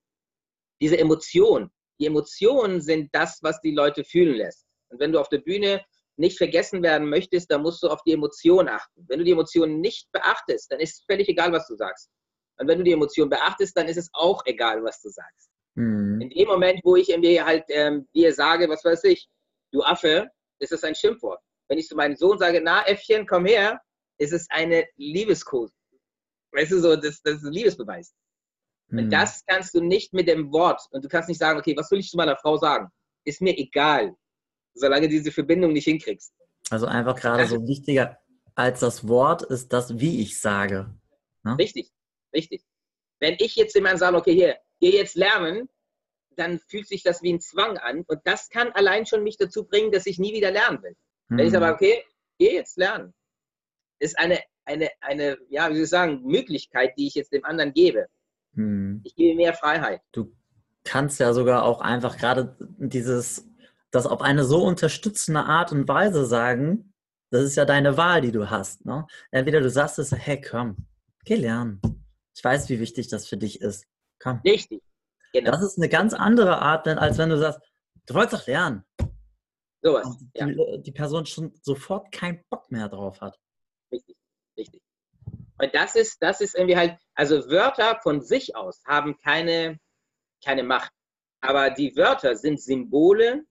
[0.80, 4.66] diese Emotion, die Emotionen sind das, was die Leute fühlen lässt.
[4.88, 5.84] Und wenn du auf der Bühne
[6.18, 9.04] nicht vergessen werden möchtest, dann musst du auf die Emotion achten.
[9.08, 12.10] Wenn du die Emotionen nicht beachtest, dann ist es völlig egal, was du sagst.
[12.58, 15.48] Und wenn du die Emotion beachtest, dann ist es auch egal, was du sagst.
[15.76, 16.20] Mhm.
[16.20, 19.28] In dem Moment, wo ich irgendwie halt ähm, dir sage, was weiß ich,
[19.72, 20.28] du Affe,
[20.58, 21.40] ist es ein Schimpfwort.
[21.68, 23.80] Wenn ich zu meinem Sohn sage, na Äffchen, komm her,
[24.18, 25.70] ist es eine Liebescode.
[26.52, 28.12] Weißt du, so, das, das ist ein Liebesbeweis.
[28.88, 28.98] Mhm.
[28.98, 30.82] Und das kannst du nicht mit dem Wort.
[30.90, 32.88] Und du kannst nicht sagen, okay, was will ich zu meiner Frau sagen?
[33.24, 34.16] Ist mir egal,
[34.78, 36.32] solange du diese Verbindung nicht hinkriegst.
[36.70, 38.18] Also einfach gerade so wichtiger
[38.58, 40.92] als das Wort ist das, wie ich sage.
[41.44, 41.56] Ne?
[41.58, 41.92] Richtig,
[42.34, 42.64] richtig.
[43.20, 45.68] Wenn ich jetzt jemand sage, okay, hier, geh jetzt lernen,
[46.34, 48.04] dann fühlt sich das wie ein Zwang an.
[48.08, 50.96] Und das kann allein schon mich dazu bringen, dass ich nie wieder lernen will.
[51.28, 51.38] Hm.
[51.38, 52.02] Wenn ich sage, okay,
[52.38, 53.14] geh jetzt lernen,
[54.00, 57.72] ist eine, eine, eine, ja, wie soll ich sagen, Möglichkeit, die ich jetzt dem anderen
[57.72, 58.06] gebe.
[58.54, 59.02] Hm.
[59.04, 60.00] Ich gebe mehr Freiheit.
[60.10, 60.34] Du
[60.82, 63.48] kannst ja sogar auch einfach gerade dieses,
[63.90, 66.92] das auf eine so unterstützende Art und Weise sagen,
[67.30, 68.84] das ist ja deine Wahl, die du hast.
[68.84, 69.06] Ne?
[69.30, 70.76] Entweder du sagst es, hey, komm,
[71.24, 71.80] geh lernen.
[72.34, 73.86] Ich weiß, wie wichtig das für dich ist.
[74.18, 74.40] Komm.
[74.44, 74.82] Richtig.
[75.32, 75.50] Genau.
[75.50, 77.60] Das ist eine ganz andere Art, als wenn du sagst,
[78.06, 78.84] du wolltest doch lernen.
[79.82, 80.16] Sowas.
[80.18, 80.76] Die, ja.
[80.78, 83.38] die Person schon sofort keinen Bock mehr drauf hat.
[83.92, 84.16] Richtig,
[84.56, 84.82] richtig.
[85.58, 89.78] Und das ist, das ist irgendwie halt, also Wörter von sich aus haben keine,
[90.44, 90.92] keine Macht.
[91.40, 93.44] Aber die Wörter sind Symbole,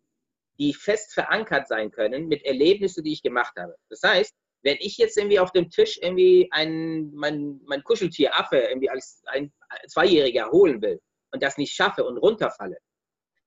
[0.59, 3.75] die fest verankert sein können mit Erlebnissen, die ich gemacht habe.
[3.89, 8.57] Das heißt, wenn ich jetzt irgendwie auf dem Tisch irgendwie ein, mein, mein Kuscheltier Affe
[8.57, 9.53] irgendwie als ein
[9.87, 10.99] Zweijähriger holen will
[11.31, 12.77] und das nicht schaffe und runterfalle,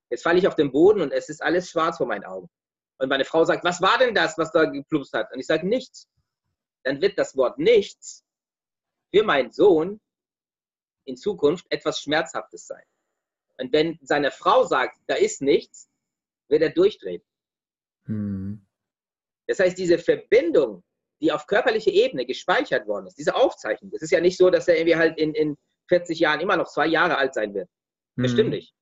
[0.08, 2.48] jetzt falle ich auf den Boden und es ist alles schwarz vor meinen Augen.
[2.98, 5.32] Und meine Frau sagt, was war denn das, was da geplupst hat?
[5.32, 6.08] Und ich sage, nichts.
[6.84, 8.24] Dann wird das Wort nichts
[9.14, 10.00] für meinen Sohn
[11.04, 12.82] in Zukunft etwas Schmerzhaftes sein.
[13.58, 15.89] Und wenn seine Frau sagt, da ist nichts,
[16.50, 17.22] wird er durchdrehen.
[18.06, 18.66] Hm.
[19.46, 20.82] Das heißt, diese Verbindung,
[21.20, 24.68] die auf körperlicher Ebene gespeichert worden ist, diese Aufzeichnung, das ist ja nicht so, dass
[24.68, 25.56] er irgendwie halt in, in
[25.88, 27.68] 40 Jahren immer noch zwei Jahre alt sein wird.
[28.16, 28.32] Das hm.
[28.32, 28.74] stimmt nicht.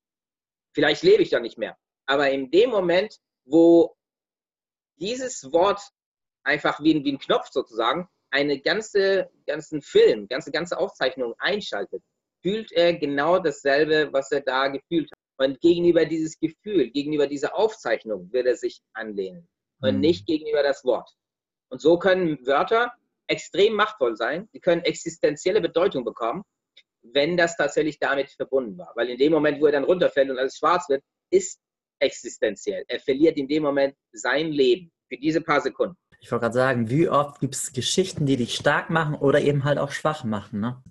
[0.74, 1.76] Vielleicht lebe ich dann nicht mehr.
[2.07, 3.96] Aber in dem Moment, wo
[4.96, 5.81] dieses Wort
[6.44, 12.02] einfach wie, wie ein Knopf sozusagen eine ganze, ganzen Film, ganze, ganze Aufzeichnung einschaltet,
[12.42, 15.17] fühlt er genau dasselbe, was er da gefühlt hat.
[15.38, 19.48] Und gegenüber dieses Gefühl, gegenüber dieser Aufzeichnung wird er sich anlehnen
[19.81, 20.01] und mhm.
[20.01, 21.11] nicht gegenüber das Wort.
[21.70, 22.92] Und so können Wörter
[23.29, 26.42] extrem machtvoll sein, die können existenzielle Bedeutung bekommen,
[27.03, 28.92] wenn das tatsächlich damit verbunden war.
[28.96, 31.61] Weil in dem Moment, wo er dann runterfällt und alles schwarz wird, ist
[32.01, 32.85] existenziell.
[32.88, 35.96] Er verliert in dem Moment sein Leben für diese paar Sekunden.
[36.20, 39.64] Ich wollte gerade sagen, wie oft gibt es Geschichten, die dich stark machen oder eben
[39.64, 40.83] halt auch schwach machen, ne?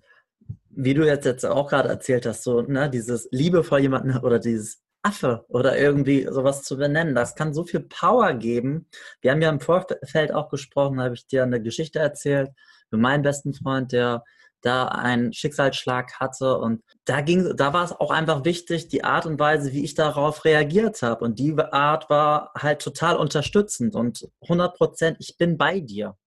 [0.80, 4.38] Wie du jetzt, jetzt auch gerade erzählt hast, so, ne, dieses Liebe vor jemanden oder
[4.38, 8.88] dieses Affe oder irgendwie sowas zu benennen, das kann so viel Power geben.
[9.22, 12.52] Wir haben ja im Vorfeld auch gesprochen, da habe ich dir eine Geschichte erzählt,
[12.90, 14.24] für meinen besten Freund, der
[14.62, 16.58] da einen Schicksalsschlag hatte.
[16.58, 19.96] Und da ging, da war es auch einfach wichtig, die Art und Weise, wie ich
[19.96, 21.24] darauf reagiert habe.
[21.26, 26.18] Und die Art war halt total unterstützend und 100 Prozent, ich bin bei dir.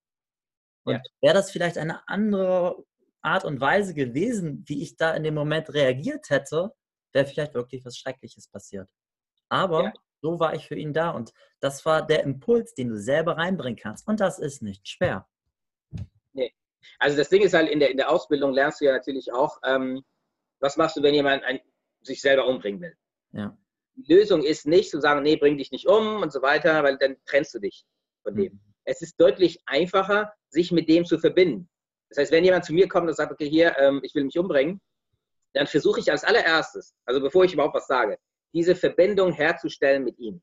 [0.85, 1.01] Und ja.
[1.21, 2.83] wäre das vielleicht eine andere
[3.23, 6.73] Art und Weise gewesen, wie ich da in dem Moment reagiert hätte,
[7.13, 8.91] wäre vielleicht wirklich was Schreckliches passiert.
[9.49, 9.93] Aber ja.
[10.23, 13.79] so war ich für ihn da und das war der Impuls, den du selber reinbringen
[13.79, 14.07] kannst.
[14.07, 15.27] Und das ist nicht schwer.
[16.99, 19.59] Also das Ding ist halt, in der, in der Ausbildung lernst du ja natürlich auch,
[19.65, 20.05] ähm,
[20.61, 21.61] was machst du, wenn jemand ein,
[22.03, 22.97] sich selber umbringen will.
[23.33, 23.57] Ja.
[23.97, 26.97] Die Lösung ist nicht zu sagen, nee, bring dich nicht um und so weiter, weil
[26.99, 27.85] dann trennst du dich
[28.23, 28.53] von dem.
[28.53, 28.61] Mhm.
[28.85, 31.69] Es ist deutlich einfacher, sich mit dem zu verbinden.
[32.11, 34.39] Das heißt, wenn jemand zu mir kommt und sagt, okay, hier, ähm, ich will mich
[34.39, 34.81] umbringen,
[35.55, 38.19] dann versuche ich als allererstes, also bevor ich überhaupt was sage,
[38.53, 40.43] diese Verbindung herzustellen mit ihm.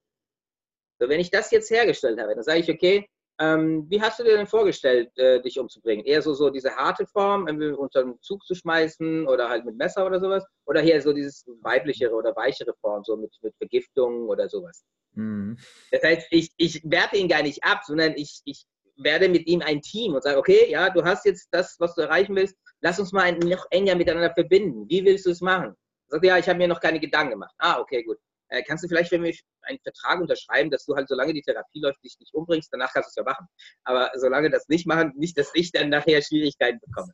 [0.99, 3.07] So, wenn ich das jetzt hergestellt habe, dann sage ich, okay,
[3.39, 6.03] ähm, wie hast du dir denn vorgestellt, äh, dich umzubringen?
[6.05, 9.77] Eher so, so diese harte Form, irgendwie unter den Zug zu schmeißen oder halt mit
[9.77, 10.43] Messer oder sowas?
[10.65, 14.83] Oder hier so dieses weiblichere oder weichere Form, so mit, mit Vergiftung oder sowas?
[15.13, 15.57] Mhm.
[15.91, 18.65] Das heißt, ich, ich werte ihn gar nicht ab, sondern ich, ich
[18.97, 22.01] werde mit ihm ein Team und sage, okay, ja, du hast jetzt das, was du
[22.01, 24.87] erreichen willst, lass uns mal noch enger miteinander verbinden.
[24.89, 25.75] Wie willst du es machen?
[26.07, 27.53] Sagt ja, ich habe mir noch keine Gedanken gemacht.
[27.57, 28.17] Ah, okay, gut.
[28.49, 29.33] äh, kannst du vielleicht, wenn wir
[29.63, 33.07] einen Vertrag unterschreiben, dass du halt, solange die Therapie läuft, dich nicht umbringst, danach kannst
[33.07, 33.47] du es ja machen.
[33.83, 37.13] Aber solange das nicht machen, nicht, dass ich dann nachher Schwierigkeiten bekomme.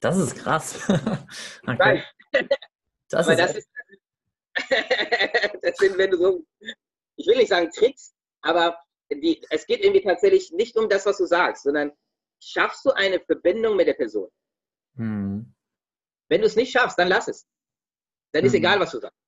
[0.00, 0.78] Das ist krass.
[1.66, 2.02] okay.
[3.10, 3.68] Das, ist, das, ist,
[5.62, 6.44] das sind, wenn du so,
[7.16, 8.76] ich will nicht sagen Tricks, aber
[9.20, 11.92] die, es geht irgendwie tatsächlich nicht um das, was du sagst, sondern
[12.40, 14.28] schaffst du eine Verbindung mit der Person.
[14.96, 15.54] Hm.
[16.28, 17.46] Wenn du es nicht schaffst, dann lass es.
[18.32, 18.46] Dann hm.
[18.46, 19.18] ist egal, was du sagst.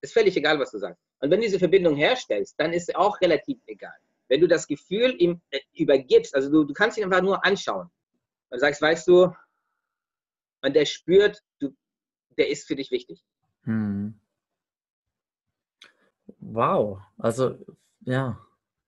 [0.00, 1.02] Ist völlig egal, was du sagst.
[1.20, 3.96] Und wenn du diese Verbindung herstellst, dann ist es auch relativ egal.
[4.28, 7.90] Wenn du das Gefühl ihm äh, übergibst, also du, du kannst ihn einfach nur anschauen
[8.50, 9.34] und sagst, weißt du,
[10.62, 11.74] und der spürt, du,
[12.36, 13.22] der ist für dich wichtig.
[13.64, 14.20] Hm.
[16.40, 17.58] Wow, also
[18.00, 18.38] ja,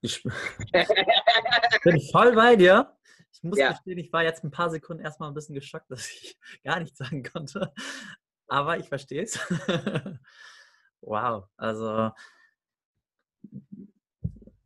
[0.00, 0.22] ich
[1.84, 2.96] bin voll bei dir.
[3.32, 3.70] Ich muss ja.
[3.70, 6.98] gestehen, ich war jetzt ein paar Sekunden erstmal ein bisschen geschockt, dass ich gar nichts
[6.98, 7.72] sagen konnte.
[8.48, 9.38] Aber ich verstehe es.
[11.00, 12.10] wow, also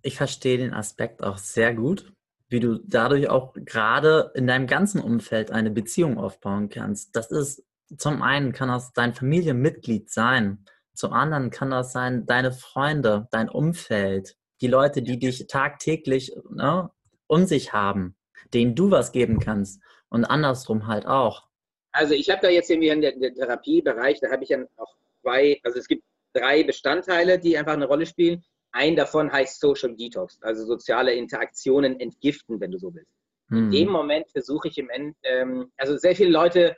[0.02, 2.12] ich verstehe den Aspekt auch sehr gut,
[2.48, 7.14] wie du dadurch auch gerade in deinem ganzen Umfeld eine Beziehung aufbauen kannst.
[7.16, 7.64] Das ist
[7.96, 13.48] zum einen kann das dein Familienmitglied sein, zum anderen kann das sein deine Freunde, dein
[13.48, 16.90] Umfeld, die Leute, die dich tagtäglich ne,
[17.26, 18.16] um sich haben,
[18.52, 21.46] denen du was geben kannst und andersrum halt auch.
[21.92, 24.96] Also ich habe da jetzt irgendwie in der, der Therapiebereich, da habe ich ja auch
[25.22, 28.44] zwei, also es gibt drei Bestandteile, die einfach eine Rolle spielen.
[28.72, 33.12] Ein davon heißt Social Detox, also soziale Interaktionen entgiften, wenn du so willst.
[33.48, 33.66] Hm.
[33.66, 36.76] In dem Moment versuche ich im End, ähm, also sehr viele Leute,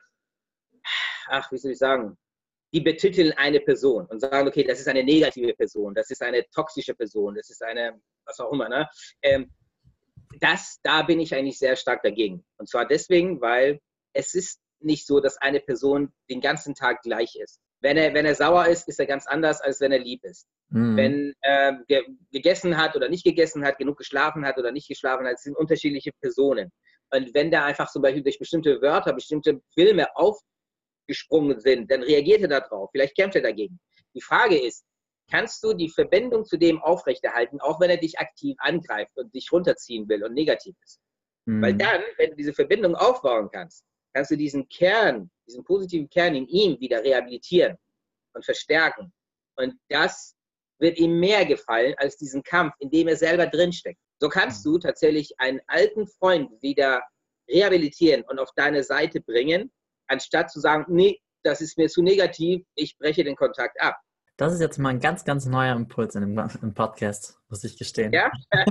[1.28, 2.18] ach, wie soll ich sagen,
[2.76, 6.44] die betiteln eine Person und sagen, okay, das ist eine negative Person, das ist eine
[6.50, 8.68] toxische Person, das ist eine, was auch immer.
[8.68, 8.86] Ne?
[9.22, 9.50] Ähm,
[10.40, 12.44] das, da bin ich eigentlich sehr stark dagegen.
[12.58, 13.80] Und zwar deswegen, weil
[14.12, 17.60] es ist nicht so, dass eine Person den ganzen Tag gleich ist.
[17.80, 20.46] Wenn er, wenn er sauer ist, ist er ganz anders, als wenn er lieb ist.
[20.68, 20.96] Mhm.
[20.98, 25.26] Wenn er ge gegessen hat oder nicht gegessen hat, genug geschlafen hat oder nicht geschlafen
[25.26, 26.70] hat, sind unterschiedliche Personen.
[27.10, 30.38] Und wenn der einfach zum Beispiel durch bestimmte Wörter, bestimmte Filme auf,
[31.07, 32.90] gesprungen sind, dann reagiert er darauf.
[32.92, 33.79] Vielleicht kämpft er dagegen.
[34.14, 34.85] Die Frage ist,
[35.31, 39.51] kannst du die Verbindung zu dem aufrechterhalten, auch wenn er dich aktiv angreift und dich
[39.53, 41.01] runterziehen will und negativ ist?
[41.47, 41.62] Mhm.
[41.62, 46.35] Weil dann, wenn du diese Verbindung aufbauen kannst, kannst du diesen Kern, diesen positiven Kern
[46.35, 47.77] in ihm wieder rehabilitieren
[48.35, 49.12] und verstärken.
[49.57, 50.35] Und das
[50.79, 54.01] wird ihm mehr gefallen als diesen Kampf, in dem er selber drinsteckt.
[54.21, 54.73] So kannst mhm.
[54.73, 57.03] du tatsächlich einen alten Freund wieder
[57.49, 59.73] rehabilitieren und auf deine Seite bringen,
[60.09, 63.97] anstatt zu sagen, nee, das ist mir zu negativ, ich breche den Kontakt ab.
[64.37, 67.79] Das ist jetzt mal ein ganz, ganz neuer Impuls in dem, im Podcast, muss ich
[67.79, 68.12] gestehen.
[68.12, 68.31] Ja,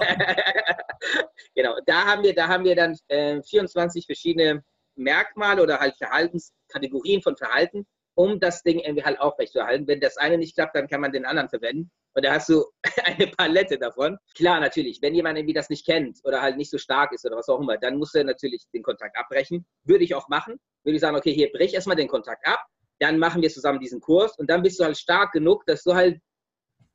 [1.56, 1.76] genau.
[1.88, 4.64] Da haben wir, da haben wir dann äh, 24 verschiedene
[4.96, 9.88] Merkmale oder halt Verhaltenskategorien von Verhalten, um das Ding irgendwie halt aufrechtzuerhalten.
[9.88, 11.92] Wenn das eine nicht klappt, dann kann man den anderen verwenden.
[12.14, 12.64] Und da hast du
[13.04, 14.18] eine Palette davon.
[14.36, 17.36] Klar, natürlich, wenn jemand irgendwie das nicht kennt oder halt nicht so stark ist oder
[17.36, 19.66] was auch immer, dann muss er natürlich den Kontakt abbrechen.
[19.84, 20.60] Würde ich auch machen.
[20.84, 22.66] Würde ich sagen, okay, hier brech erstmal den Kontakt ab,
[23.00, 25.94] dann machen wir zusammen diesen Kurs und dann bist du halt stark genug, dass du
[25.94, 26.22] halt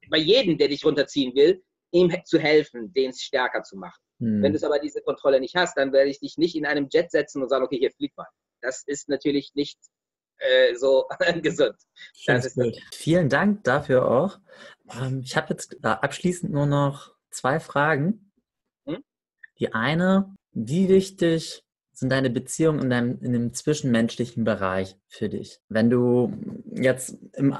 [0.09, 4.00] bei jedem, der dich runterziehen will, ihm zu helfen, den stärker zu machen.
[4.20, 4.42] Hm.
[4.42, 7.11] Wenn du aber diese Kontrolle nicht hast, dann werde ich dich nicht in einem Jet
[7.11, 8.26] setzen und sagen, okay, hier flieg mal.
[8.62, 9.78] Das ist natürlich nicht
[10.40, 11.07] äh, so
[11.42, 11.76] gesund.
[12.92, 14.38] Vielen Dank dafür auch.
[15.00, 18.33] Ähm, ich habe jetzt äh, abschließend nur noch zwei Fragen.
[18.87, 19.05] Hm?
[19.59, 25.61] Die eine, wie wichtig sind deine Beziehungen in, deinem, in dem zwischenmenschlichen Bereich für dich?
[25.68, 26.33] Wenn du
[26.72, 27.55] jetzt im,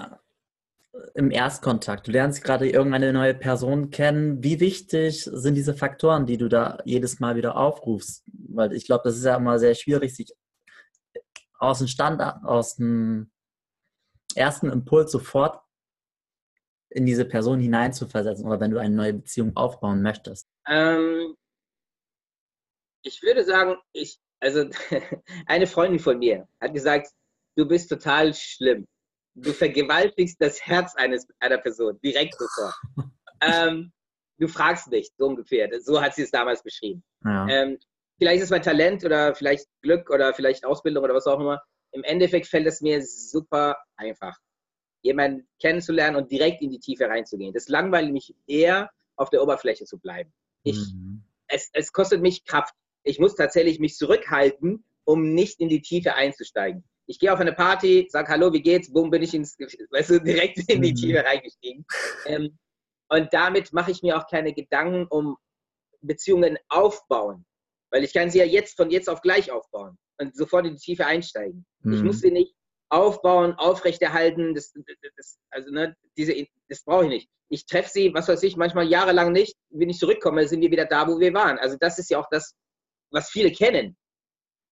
[1.15, 6.39] im Erstkontakt, du lernst gerade irgendeine neue Person kennen, wie wichtig sind diese Faktoren, die
[6.39, 8.25] du da jedes Mal wieder aufrufst?
[8.49, 10.33] Weil ich glaube, das ist ja immer sehr schwierig, sich
[11.61, 13.31] aus dem Stand, aus dem
[14.35, 15.63] ersten Impuls sofort
[16.89, 20.49] in diese Person hineinzuversetzen oder wenn du eine neue Beziehung aufbauen möchtest?
[20.67, 21.37] Ähm,
[23.03, 24.69] ich würde sagen, ich, also
[25.47, 27.13] eine Freundin von mir hat gesagt,
[27.57, 28.87] du bist total schlimm.
[29.35, 32.75] Du vergewaltigst das Herz eines, einer Person direkt sofort.
[33.41, 33.93] ähm,
[34.39, 35.69] du fragst nicht, so ungefähr.
[35.81, 37.05] So hat sie es damals beschrieben.
[37.25, 37.47] Ja.
[37.49, 37.79] Ähm,
[38.21, 41.63] vielleicht ist mein Talent oder vielleicht Glück oder vielleicht Ausbildung oder was auch immer.
[41.93, 44.37] Im Endeffekt fällt es mir super einfach
[45.03, 47.55] jemanden kennenzulernen und direkt in die Tiefe reinzugehen.
[47.55, 50.33] Das langweilt mich eher, auf der Oberfläche zu bleiben.
[50.65, 51.23] Ich, mhm.
[51.49, 52.75] es, es kostet mich Kraft.
[53.05, 56.85] Ich muss tatsächlich mich zurückhalten, um nicht in die Tiefe einzusteigen.
[57.07, 58.93] Ich gehe auf eine Party, sage Hallo, wie geht's?
[58.93, 60.97] Bumm, bin ich ins, weißt du, direkt in die mhm.
[60.97, 61.87] Tiefe reingestiegen.
[62.27, 62.59] Ähm,
[63.09, 65.39] und damit mache ich mir auch keine Gedanken um
[66.03, 67.47] Beziehungen aufbauen.
[67.91, 70.81] Weil ich kann sie ja jetzt von jetzt auf gleich aufbauen und sofort in die
[70.81, 71.65] Tiefe einsteigen.
[71.83, 71.93] Mhm.
[71.93, 72.55] Ich muss sie nicht
[72.89, 74.55] aufbauen, aufrechterhalten.
[74.55, 74.73] Das,
[75.17, 77.29] das, also, ne, diese, das brauche ich nicht.
[77.49, 79.57] Ich treffe sie, was weiß ich, manchmal jahrelang nicht.
[79.71, 81.59] Wenn ich zurückkomme, sind wir wieder da, wo wir waren.
[81.59, 82.55] Also das ist ja auch das,
[83.11, 83.97] was viele kennen.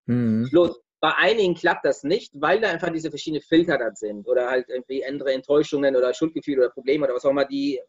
[0.07, 0.49] Mhm.
[0.51, 4.49] Bloß bei einigen klappt das nicht, weil da einfach diese verschiedenen Filter da sind oder
[4.51, 7.81] halt irgendwie andere Enttäuschungen oder Schuldgefühle oder Probleme oder was auch immer, die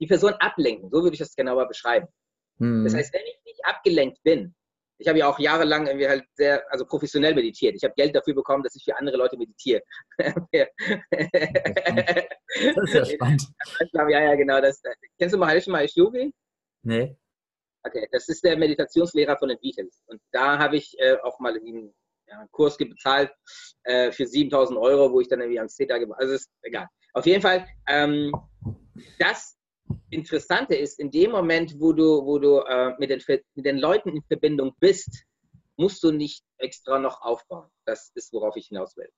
[0.00, 0.90] die Person ablenken.
[0.90, 2.08] So würde ich das genauer beschreiben.
[2.60, 2.84] Mhm.
[2.84, 4.54] Das heißt, wenn ich nicht abgelenkt bin,
[5.00, 7.74] ich habe ja auch jahrelang irgendwie halt sehr, also professionell meditiert.
[7.74, 9.82] Ich habe Geld dafür bekommen, dass ich für andere Leute meditiere.
[10.18, 10.36] das
[12.84, 13.42] ist ja spannend.
[13.92, 14.60] Ja, ja, genau.
[14.60, 14.82] Das,
[15.18, 16.34] kennst du Maharishi Mahesh Yogi?
[16.82, 17.16] Nee.
[17.82, 20.02] Okay, das ist der Meditationslehrer von den Beatles.
[20.06, 21.94] Und da habe ich äh, auch mal einen,
[22.26, 23.32] ja, Kurs bezahlt
[23.84, 26.88] äh, für 7000 Euro, wo ich dann irgendwie ans CETA gemacht Also ist egal.
[27.14, 28.32] Auf jeden Fall, ähm,
[29.18, 29.56] das
[30.10, 33.22] Interessante ist, in dem Moment, wo du, wo du äh, mit, den,
[33.54, 35.24] mit den Leuten in Verbindung bist,
[35.76, 37.68] musst du nicht extra noch aufbauen.
[37.86, 39.08] Das ist, worauf ich hinaus will.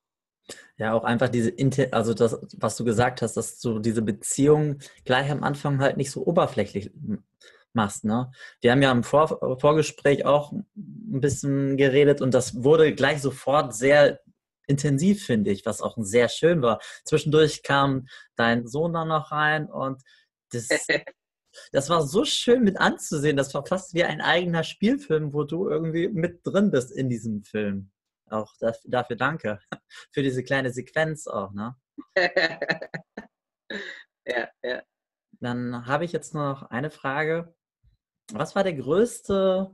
[0.77, 1.53] Ja, auch einfach diese,
[1.91, 6.11] also das, was du gesagt hast, dass du diese Beziehung gleich am Anfang halt nicht
[6.11, 6.91] so oberflächlich
[7.73, 8.03] machst.
[8.03, 8.31] Ne?
[8.61, 10.65] Wir haben ja im Vor Vorgespräch auch ein
[11.21, 14.19] bisschen geredet und das wurde gleich sofort sehr
[14.67, 16.79] intensiv, finde ich, was auch sehr schön war.
[17.03, 20.01] Zwischendurch kam dein Sohn dann noch rein und
[20.53, 20.67] das,
[21.71, 23.37] das war so schön mit anzusehen.
[23.37, 27.43] Das war fast wie ein eigener Spielfilm, wo du irgendwie mit drin bist in diesem
[27.43, 27.91] Film.
[28.29, 29.59] Auch dafür, dafür danke.
[30.11, 31.75] Für diese kleine Sequenz auch, ne?
[34.25, 34.83] ja, ja.
[35.39, 37.53] Dann habe ich jetzt noch eine Frage.
[38.31, 39.71] Was war der größte,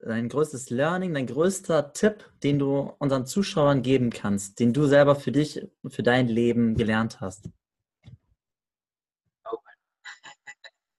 [0.00, 5.14] dein größtes Learning, dein größter Tipp, den du unseren Zuschauern geben kannst, den du selber
[5.14, 7.48] für dich, für dein Leben gelernt hast?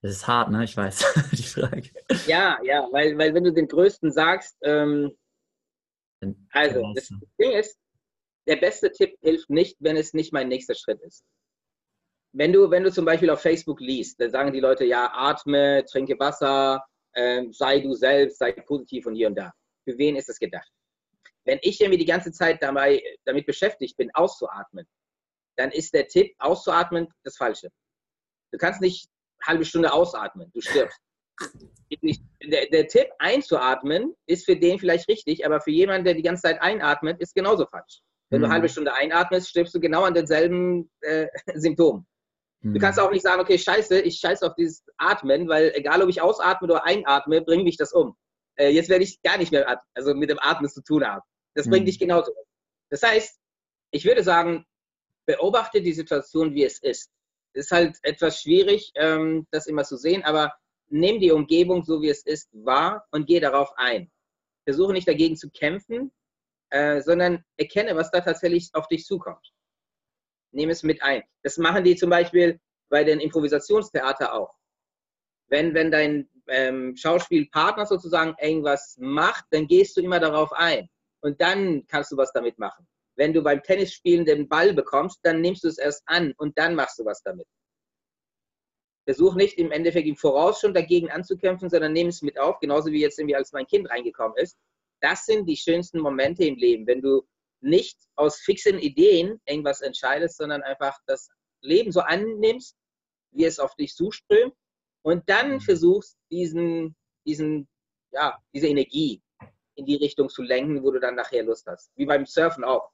[0.02, 0.64] Das ist hart, ne?
[0.64, 1.90] Ich weiß, die Frage.
[2.26, 5.16] Ja, ja, weil, weil wenn du den Größten sagst, ähm,
[6.50, 7.08] also das
[7.40, 7.78] Ding ist,
[8.46, 11.24] der beste Tipp hilft nicht, wenn es nicht mein nächster Schritt ist.
[12.32, 15.84] Wenn du, wenn du zum Beispiel auf Facebook liest, dann sagen die Leute, ja, atme,
[15.90, 19.52] trinke Wasser, äh, sei du selbst, sei positiv und hier und da.
[19.84, 20.70] Für wen ist das gedacht?
[21.44, 24.86] Wenn ich irgendwie die ganze Zeit dabei, damit beschäftigt bin, auszuatmen,
[25.56, 27.70] dann ist der Tipp, auszuatmen, das Falsche.
[28.52, 29.08] Du kannst nicht
[29.46, 30.98] halbe Stunde ausatmen, du stirbst.
[32.42, 36.42] Der, der, Tipp, einzuatmen, ist für den vielleicht richtig, aber für jemanden, der die ganze
[36.42, 38.00] Zeit einatmet, ist genauso falsch.
[38.30, 38.42] Wenn mhm.
[38.42, 42.06] du eine halbe Stunde einatmest, stirbst du genau an denselben äh, Symptomen.
[42.60, 42.74] Mhm.
[42.74, 46.08] Du kannst auch nicht sagen, okay, scheiße, ich scheiße auf dieses Atmen, weil egal, ob
[46.08, 48.16] ich ausatme oder einatme, bringt mich das um.
[48.56, 51.22] Äh, jetzt werde ich gar nicht mehr also mit dem Atmen zu tun haben.
[51.54, 51.70] Das mhm.
[51.70, 52.44] bringt dich genauso um.
[52.90, 53.38] Das heißt,
[53.92, 54.64] ich würde sagen,
[55.26, 57.10] beobachte die Situation, wie es ist
[57.56, 60.54] ist halt etwas schwierig, ähm, das immer zu sehen, aber
[60.88, 64.10] nimm die Umgebung so, wie es ist, wahr und geh darauf ein.
[64.64, 66.12] Versuche nicht dagegen zu kämpfen,
[66.70, 69.52] äh, sondern erkenne, was da tatsächlich auf dich zukommt.
[70.52, 71.22] Nimm es mit ein.
[71.42, 74.54] Das machen die zum Beispiel bei den Improvisationstheater auch.
[75.48, 80.88] Wenn, wenn dein ähm, Schauspielpartner sozusagen irgendwas macht, dann gehst du immer darauf ein.
[81.20, 82.86] Und dann kannst du was damit machen.
[83.16, 86.74] Wenn du beim Tennisspielen den Ball bekommst, dann nimmst du es erst an und dann
[86.74, 87.46] machst du was damit.
[89.06, 92.90] Versuch nicht im Endeffekt im Voraus schon dagegen anzukämpfen, sondern nimm es mit auf, genauso
[92.90, 94.58] wie jetzt irgendwie als mein Kind reingekommen ist.
[95.00, 97.22] Das sind die schönsten Momente im Leben, wenn du
[97.60, 101.28] nicht aus fixen Ideen irgendwas entscheidest, sondern einfach das
[101.62, 102.76] Leben so annimmst,
[103.32, 104.54] wie es auf dich zuströmt
[105.02, 105.60] und dann mhm.
[105.60, 107.68] versuchst, diesen, diesen,
[108.12, 109.22] ja, diese Energie
[109.76, 111.90] in die Richtung zu lenken, wo du dann nachher Lust hast.
[111.94, 112.90] Wie beim Surfen auch.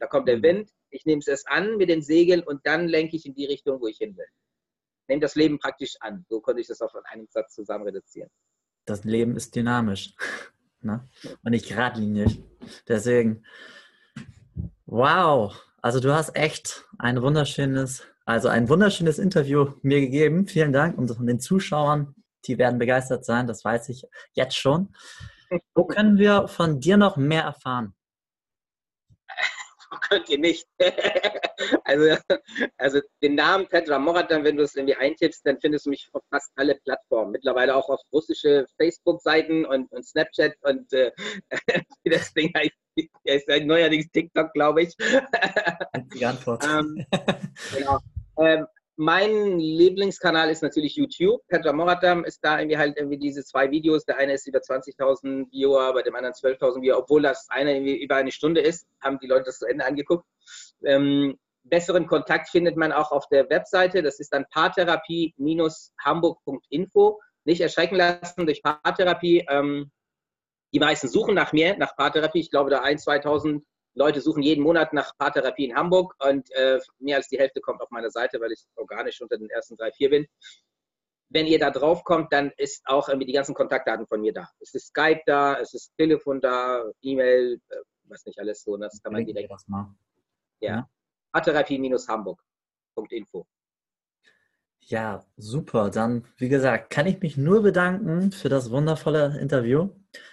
[0.00, 0.42] Da kommt der.
[0.42, 3.46] Wind, ich nehme es erst an mit den Segeln und dann lenke ich in die
[3.46, 4.26] Richtung, wo ich hin will.
[5.08, 6.24] Nehme das Leben praktisch an.
[6.28, 8.30] So konnte ich das auf einen Satz zusammen reduzieren.
[8.84, 10.14] Das Leben ist dynamisch
[10.80, 11.08] ne?
[11.42, 12.42] und nicht geradlinig.
[12.86, 13.44] Deswegen,
[14.86, 15.54] wow.
[15.80, 20.46] Also du hast echt ein wunderschönes, also ein wunderschönes Interview mir gegeben.
[20.46, 22.14] Vielen Dank und von den Zuschauern,
[22.44, 24.94] die werden begeistert sein, das weiß ich jetzt schon.
[25.74, 27.94] Wo können wir von dir noch mehr erfahren?
[30.08, 30.66] könnt ihr nicht.
[31.84, 32.16] also,
[32.76, 36.22] also den Namen Petra Moratan, wenn du es irgendwie eintippst, dann findest du mich auf
[36.30, 37.32] fast alle Plattformen.
[37.32, 41.12] Mittlerweile auch auf russische Facebook-Seiten und, und, Snapchat und äh,
[42.04, 42.72] das Ding heißt,
[43.24, 44.94] ist neuerdings TikTok, glaube ich.
[46.14, 46.64] Die Antwort.
[46.64, 47.06] ähm,
[47.76, 47.98] genau.
[48.38, 48.66] Ähm,
[48.98, 51.40] mein Lieblingskanal ist natürlich YouTube.
[51.46, 54.04] Petra Moratam ist da irgendwie halt irgendwie diese zwei Videos.
[54.04, 56.98] Der eine ist über 20.000 Viewer, bei dem anderen 12.000 Viewer.
[56.98, 60.26] Obwohl das eine irgendwie über eine Stunde ist, haben die Leute das zu Ende angeguckt.
[60.84, 64.02] Ähm, besseren Kontakt findet man auch auf der Webseite.
[64.02, 67.20] Das ist dann paartherapie-hamburg.info.
[67.44, 69.46] Nicht erschrecken lassen durch Paartherapie.
[69.48, 69.92] Ähm,
[70.72, 72.40] die meisten suchen nach mir, nach Paartherapie.
[72.40, 73.62] Ich glaube, da 1.000, 2.000
[73.98, 77.82] Leute suchen jeden Monat nach Paartherapie in Hamburg und äh, mehr als die Hälfte kommt
[77.82, 80.26] auf meine Seite, weil ich organisch unter den ersten drei, vier bin.
[81.30, 84.48] Wenn ihr da drauf kommt, dann ist auch irgendwie die ganzen Kontaktdaten von mir da.
[84.60, 88.76] Es ist Skype da, es ist Telefon da, E-Mail, äh, was nicht alles so.
[88.76, 89.52] Das kann man direkt.
[90.60, 90.88] Ja.
[91.32, 93.46] Paartherapie-hamburg.info.
[94.90, 95.90] Ja, super.
[95.90, 99.90] Dann, wie gesagt, kann ich mich nur bedanken für das wundervolle Interview.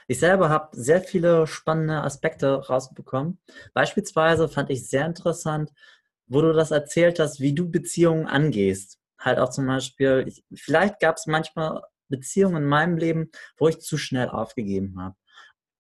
[0.07, 3.37] Ich selber habe sehr viele spannende Aspekte rausbekommen.
[3.73, 5.71] Beispielsweise fand ich sehr interessant,
[6.27, 8.97] wo du das erzählt hast, wie du Beziehungen angehst.
[9.19, 13.79] Halt auch zum Beispiel, ich, vielleicht gab es manchmal Beziehungen in meinem Leben, wo ich
[13.81, 15.15] zu schnell aufgegeben habe.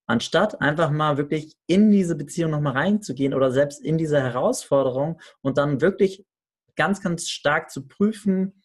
[0.07, 5.57] Anstatt einfach mal wirklich in diese Beziehung nochmal reinzugehen oder selbst in diese Herausforderung und
[5.57, 6.25] dann wirklich
[6.75, 8.61] ganz, ganz stark zu prüfen,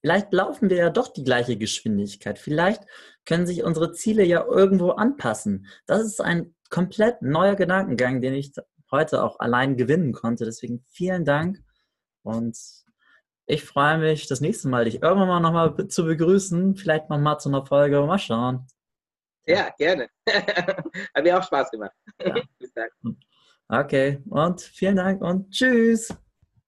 [0.00, 2.38] Vielleicht laufen wir ja doch die gleiche Geschwindigkeit.
[2.38, 2.82] Vielleicht
[3.24, 5.66] können sich unsere Ziele ja irgendwo anpassen.
[5.86, 8.52] Das ist ein komplett neuer Gedankengang, den ich
[8.90, 10.44] heute auch allein gewinnen konnte.
[10.44, 11.58] Deswegen vielen Dank
[12.22, 12.56] und
[13.46, 16.76] ich freue mich, das nächste Mal dich irgendwann mal nochmal zu begrüßen.
[16.76, 18.02] Vielleicht nochmal zu einer Folge.
[18.02, 18.66] Mal schauen.
[19.46, 20.08] Ja, gerne.
[20.28, 21.92] Hat mir auch Spaß gemacht.
[22.20, 22.34] Ja.
[23.70, 26.08] Okay, und vielen Dank und tschüss.